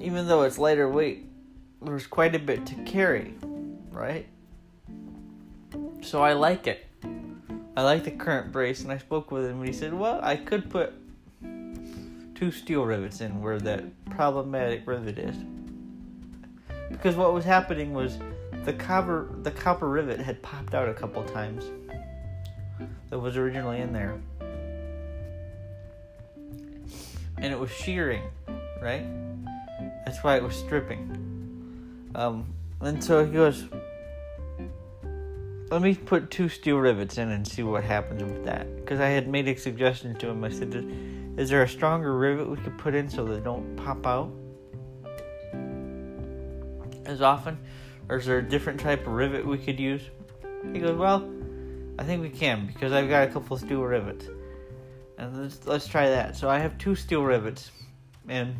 even 0.00 0.28
though 0.28 0.42
it's 0.42 0.58
lighter 0.58 0.88
weight 0.88 1.26
there's 1.82 2.06
quite 2.06 2.34
a 2.34 2.38
bit 2.38 2.66
to 2.66 2.74
carry 2.84 3.34
right? 3.90 4.26
So 6.02 6.22
i 6.22 6.32
like 6.32 6.66
it. 6.66 6.86
I 7.76 7.82
like 7.82 8.04
the 8.04 8.10
current 8.10 8.52
brace 8.52 8.82
and 8.82 8.92
i 8.92 8.98
spoke 8.98 9.30
with 9.30 9.44
him 9.44 9.58
and 9.58 9.66
he 9.66 9.72
said 9.72 9.92
well 9.92 10.20
i 10.22 10.36
could 10.36 10.70
put 10.70 10.94
two 12.38 12.52
steel 12.52 12.84
rivets 12.84 13.20
in 13.20 13.40
where 13.40 13.58
that 13.58 13.82
problematic 14.10 14.86
rivet 14.86 15.18
is. 15.18 15.36
Because 16.88 17.16
what 17.16 17.34
was 17.34 17.44
happening 17.44 17.92
was 17.92 18.18
the 18.64 18.72
copper 18.72 19.28
the 19.42 19.50
copper 19.50 19.88
rivet 19.88 20.20
had 20.20 20.40
popped 20.42 20.74
out 20.74 20.88
a 20.88 20.94
couple 20.94 21.22
times 21.24 21.64
that 23.10 23.18
was 23.18 23.36
originally 23.36 23.80
in 23.80 23.92
there 23.92 24.20
and 27.40 27.52
it 27.52 27.58
was 27.58 27.70
shearing 27.70 28.22
right 28.82 29.06
that's 30.04 30.22
why 30.22 30.36
it 30.36 30.42
was 30.42 30.54
stripping 30.54 32.10
um, 32.14 32.46
and 32.80 33.02
so 33.02 33.24
he 33.24 33.30
goes 33.30 33.66
let 35.70 35.82
me 35.82 35.94
put 35.94 36.30
two 36.30 36.48
steel 36.48 36.78
rivets 36.78 37.18
in 37.18 37.28
and 37.30 37.46
see 37.46 37.62
what 37.62 37.84
happens 37.84 38.22
with 38.22 38.44
that 38.44 38.74
because 38.76 39.00
i 39.00 39.08
had 39.08 39.28
made 39.28 39.46
a 39.48 39.56
suggestion 39.56 40.14
to 40.16 40.28
him 40.28 40.42
i 40.44 40.48
said 40.48 40.74
is 41.36 41.50
there 41.50 41.62
a 41.62 41.68
stronger 41.68 42.18
rivet 42.18 42.48
we 42.48 42.56
could 42.56 42.76
put 42.78 42.94
in 42.94 43.08
so 43.08 43.24
they 43.24 43.40
don't 43.40 43.76
pop 43.76 44.04
out 44.06 44.32
as 47.08 47.22
often? 47.22 47.58
Or 48.08 48.16
is 48.16 48.26
there 48.26 48.38
a 48.38 48.42
different 48.42 48.78
type 48.78 49.06
of 49.06 49.12
rivet 49.12 49.44
we 49.44 49.58
could 49.58 49.80
use? 49.80 50.02
He 50.72 50.78
goes, 50.78 50.96
Well, 50.96 51.28
I 51.98 52.04
think 52.04 52.22
we 52.22 52.30
can 52.30 52.66
because 52.66 52.92
I've 52.92 53.08
got 53.08 53.28
a 53.28 53.30
couple 53.32 53.56
of 53.56 53.62
steel 53.62 53.82
rivets. 53.82 54.26
And 55.18 55.42
let's, 55.42 55.66
let's 55.66 55.88
try 55.88 56.08
that. 56.08 56.36
So 56.36 56.48
I 56.48 56.58
have 56.60 56.78
two 56.78 56.94
steel 56.94 57.24
rivets 57.24 57.72
and 58.28 58.54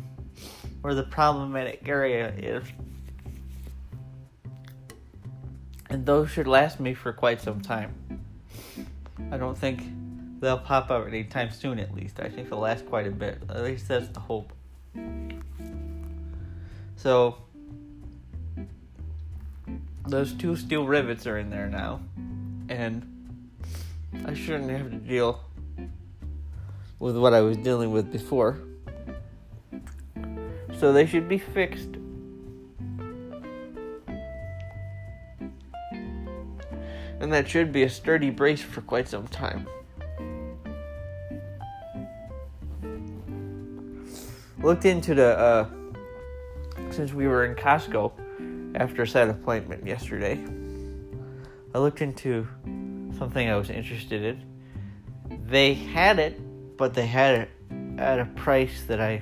where 0.81 0.93
the 0.93 1.03
problematic 1.03 1.87
area 1.87 2.33
is. 2.37 2.63
And 5.89 6.05
those 6.05 6.29
should 6.29 6.47
last 6.47 6.79
me 6.79 6.93
for 6.93 7.13
quite 7.13 7.41
some 7.41 7.61
time. 7.61 7.95
I 9.31 9.37
don't 9.37 9.57
think 9.57 9.83
they'll 10.39 10.59
pop 10.59 10.91
out 10.91 11.07
anytime 11.07 11.49
soon, 11.51 11.79
at 11.79 11.93
least. 11.93 12.19
I 12.19 12.29
think 12.29 12.49
they'll 12.49 12.59
last 12.59 12.85
quite 12.85 13.07
a 13.07 13.11
bit. 13.11 13.41
At 13.49 13.63
least 13.63 13.87
that's 13.87 14.09
the 14.09 14.19
hope. 14.19 14.53
So, 16.95 17.37
those 20.07 20.33
two 20.33 20.55
steel 20.55 20.85
rivets 20.85 21.25
are 21.25 21.37
in 21.37 21.49
there 21.49 21.67
now, 21.67 22.01
and 22.67 23.05
I 24.25 24.33
shouldn't 24.33 24.69
have 24.69 24.91
to 24.91 24.97
deal 24.97 25.41
with 26.99 27.17
what 27.17 27.33
I 27.33 27.41
was 27.41 27.57
dealing 27.57 27.91
with 27.91 28.11
before. 28.11 28.59
So 30.77 30.93
they 30.93 31.05
should 31.05 31.27
be 31.27 31.37
fixed. 31.37 31.89
And 37.19 37.33
that 37.33 37.49
should 37.49 37.71
be 37.71 37.83
a 37.83 37.89
sturdy 37.89 38.29
brace 38.29 38.61
for 38.61 38.81
quite 38.81 39.07
some 39.09 39.27
time. 39.27 39.67
Looked 44.61 44.85
into 44.85 45.15
the, 45.15 45.37
uh, 45.37 45.69
since 46.91 47.13
we 47.13 47.27
were 47.27 47.45
in 47.45 47.55
Costco, 47.55 48.11
after 48.75 49.05
set 49.05 49.29
appointment 49.29 49.85
yesterday, 49.85 50.39
I 51.73 51.79
looked 51.79 52.01
into 52.01 52.47
something 53.17 53.49
I 53.49 53.55
was 53.55 53.69
interested 53.69 54.23
in. 54.23 54.43
They 55.47 55.73
had 55.73 56.19
it, 56.19 56.39
but 56.79 56.93
they 56.93 57.05
had 57.05 57.35
it 57.35 57.49
at 57.97 58.19
a 58.19 58.25
price 58.25 58.85
that 58.87 59.01
I 59.01 59.21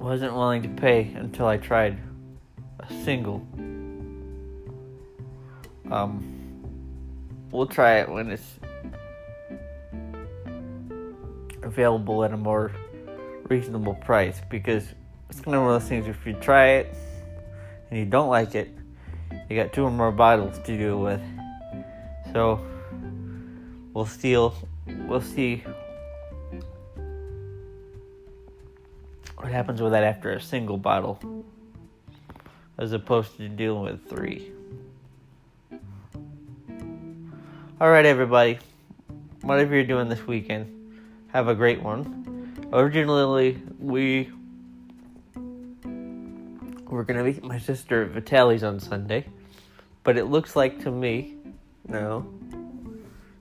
wasn't 0.00 0.34
willing 0.34 0.62
to 0.62 0.68
pay 0.68 1.12
until 1.14 1.46
I 1.46 1.58
tried 1.58 1.96
a 2.80 2.92
single. 3.04 3.46
Um, 5.92 6.34
we'll 7.52 7.66
try 7.66 8.00
it 8.00 8.08
when 8.08 8.32
it's 8.32 8.58
available 11.62 12.24
at 12.24 12.32
a 12.32 12.36
more 12.36 12.72
reasonable 13.48 13.94
price 13.94 14.42
because 14.50 14.84
it's 15.30 15.40
kind 15.40 15.54
of 15.54 15.62
one 15.62 15.74
of 15.74 15.80
those 15.80 15.88
things 15.88 16.08
if 16.08 16.26
you 16.26 16.32
try 16.34 16.70
it 16.70 16.96
and 17.90 18.00
you 18.00 18.06
don't 18.06 18.28
like 18.28 18.56
it, 18.56 18.76
you 19.48 19.56
got 19.56 19.72
two 19.72 19.84
or 19.84 19.90
more 19.92 20.10
bottles 20.10 20.58
to 20.64 20.76
deal 20.76 21.00
with. 21.00 21.20
So 22.32 22.60
we'll 23.94 24.06
steal 24.06 24.54
we'll 25.06 25.20
see 25.20 25.64
what 29.36 29.52
happens 29.52 29.80
with 29.80 29.92
that 29.92 30.04
after 30.04 30.32
a 30.32 30.40
single 30.40 30.76
bottle 30.76 31.44
as 32.78 32.92
opposed 32.92 33.36
to 33.36 33.48
dealing 33.48 33.82
with 33.82 34.08
three. 34.08 34.52
Alright 37.80 38.06
everybody. 38.06 38.58
Whatever 39.42 39.74
you're 39.74 39.84
doing 39.84 40.08
this 40.08 40.26
weekend, 40.26 41.00
have 41.28 41.48
a 41.48 41.54
great 41.54 41.82
one. 41.82 42.68
Originally 42.72 43.60
we 43.78 44.30
we're 46.86 47.04
gonna 47.04 47.22
meet 47.22 47.42
my 47.44 47.58
sister 47.58 48.04
at 48.04 48.10
Vitali's 48.10 48.62
on 48.62 48.80
Sunday, 48.80 49.26
but 50.04 50.16
it 50.16 50.24
looks 50.24 50.56
like 50.56 50.82
to 50.84 50.90
me, 50.90 51.36
no, 51.86 52.26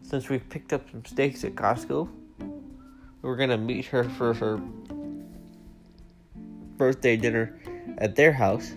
since 0.07 0.29
we 0.29 0.39
picked 0.39 0.71
up 0.71 0.89
some 0.89 1.03
steaks 1.03 1.43
at 1.43 1.53
Costco, 1.55 2.07
we're 3.21 3.35
gonna 3.35 3.57
meet 3.57 3.85
her 3.87 4.05
for 4.05 4.33
her 4.33 4.61
birthday 6.77 7.17
dinner 7.17 7.59
at 7.97 8.15
their 8.15 8.31
house. 8.31 8.71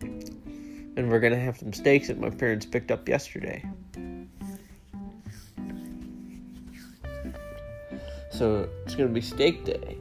And 0.00 1.10
we're 1.10 1.18
gonna 1.18 1.40
have 1.40 1.58
some 1.58 1.72
steaks 1.72 2.06
that 2.06 2.20
my 2.20 2.30
parents 2.30 2.66
picked 2.66 2.92
up 2.92 3.08
yesterday. 3.08 3.64
So 8.30 8.68
it's 8.84 8.94
gonna 8.94 9.08
be 9.08 9.20
steak 9.20 9.64
day 9.64 9.98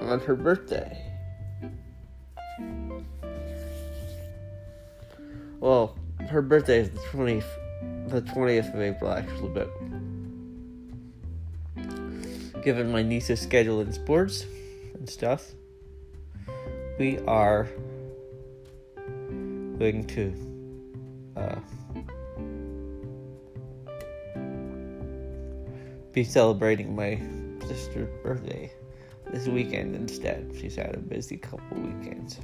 on 0.00 0.20
her 0.20 0.36
birthday. 0.36 0.96
Well, 5.58 5.96
her 6.32 6.40
birthday 6.40 6.80
is 6.80 6.88
the 6.88 6.98
20th, 6.98 7.44
the 8.08 8.22
20th 8.22 8.74
of 8.74 8.80
April, 8.80 9.12
actually, 9.12 9.50
but 9.50 9.70
given 12.62 12.90
my 12.90 13.02
niece's 13.02 13.38
schedule 13.38 13.82
in 13.82 13.92
sports 13.92 14.46
and 14.94 15.08
stuff, 15.08 15.52
we 16.98 17.18
are 17.26 17.68
going 19.78 20.06
to 20.08 20.32
uh, 21.36 21.56
be 26.12 26.24
celebrating 26.24 26.96
my 26.96 27.20
sister's 27.66 28.08
birthday 28.22 28.72
this 29.30 29.48
weekend 29.48 29.94
instead. 29.94 30.50
She's 30.58 30.76
had 30.76 30.94
a 30.94 30.98
busy 30.98 31.36
couple 31.36 31.76
weekends. 31.76 32.38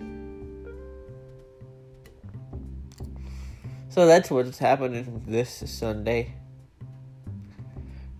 So 3.98 4.06
that's 4.06 4.30
what's 4.30 4.58
happening 4.58 5.24
this 5.26 5.64
Sunday. 5.66 6.32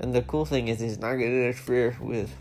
And 0.00 0.12
the 0.12 0.22
cool 0.22 0.44
thing 0.44 0.66
is, 0.66 0.82
it's 0.82 0.98
not 0.98 1.12
going 1.12 1.30
to 1.30 1.44
interfere 1.44 1.96
with 2.00 2.34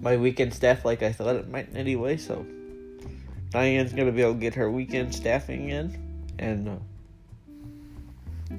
my 0.00 0.16
weekend 0.16 0.54
staff 0.54 0.84
like 0.84 1.02
I 1.02 1.10
thought 1.10 1.34
it 1.34 1.48
might 1.48 1.74
anyway. 1.74 2.16
So 2.16 2.46
Diane's 3.50 3.92
going 3.92 4.06
to 4.06 4.12
be 4.12 4.22
able 4.22 4.34
to 4.34 4.38
get 4.38 4.54
her 4.54 4.70
weekend 4.70 5.12
staffing 5.12 5.70
in. 5.70 6.32
And. 6.38 6.68
Uh, 6.68 8.56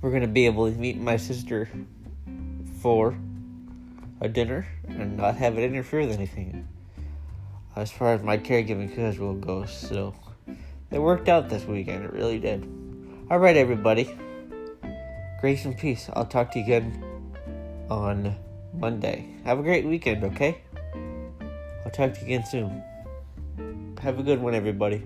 we're 0.00 0.12
gonna 0.12 0.26
be 0.26 0.46
able 0.46 0.70
to 0.70 0.78
meet 0.78 0.98
my 0.98 1.18
sister 1.18 1.68
for 2.80 3.14
a 4.22 4.28
dinner 4.28 4.66
and 4.88 5.18
not 5.18 5.36
have 5.36 5.58
it 5.58 5.64
interfere 5.64 6.00
with 6.00 6.12
anything 6.12 6.66
as 7.76 7.92
far 7.92 8.14
as 8.14 8.22
my 8.22 8.38
caregiving 8.38 8.90
schedule 8.90 9.34
goes. 9.34 9.70
So 9.70 10.14
it 10.90 10.98
worked 10.98 11.28
out 11.28 11.48
this 11.48 11.64
weekend. 11.64 12.04
It 12.04 12.12
really 12.12 12.38
did. 12.38 12.66
All 13.30 13.38
right, 13.38 13.56
everybody. 13.56 14.16
Grace 15.40 15.64
and 15.66 15.76
peace. 15.76 16.08
I'll 16.14 16.26
talk 16.26 16.50
to 16.52 16.58
you 16.58 16.64
again 16.64 17.04
on 17.90 18.34
Monday. 18.72 19.28
Have 19.44 19.58
a 19.58 19.62
great 19.62 19.84
weekend, 19.84 20.24
okay? 20.24 20.62
I'll 21.84 21.90
talk 21.92 22.14
to 22.14 22.20
you 22.20 22.26
again 22.26 22.44
soon. 22.46 22.82
Have 24.00 24.18
a 24.18 24.22
good 24.22 24.40
one, 24.40 24.54
everybody. 24.54 25.02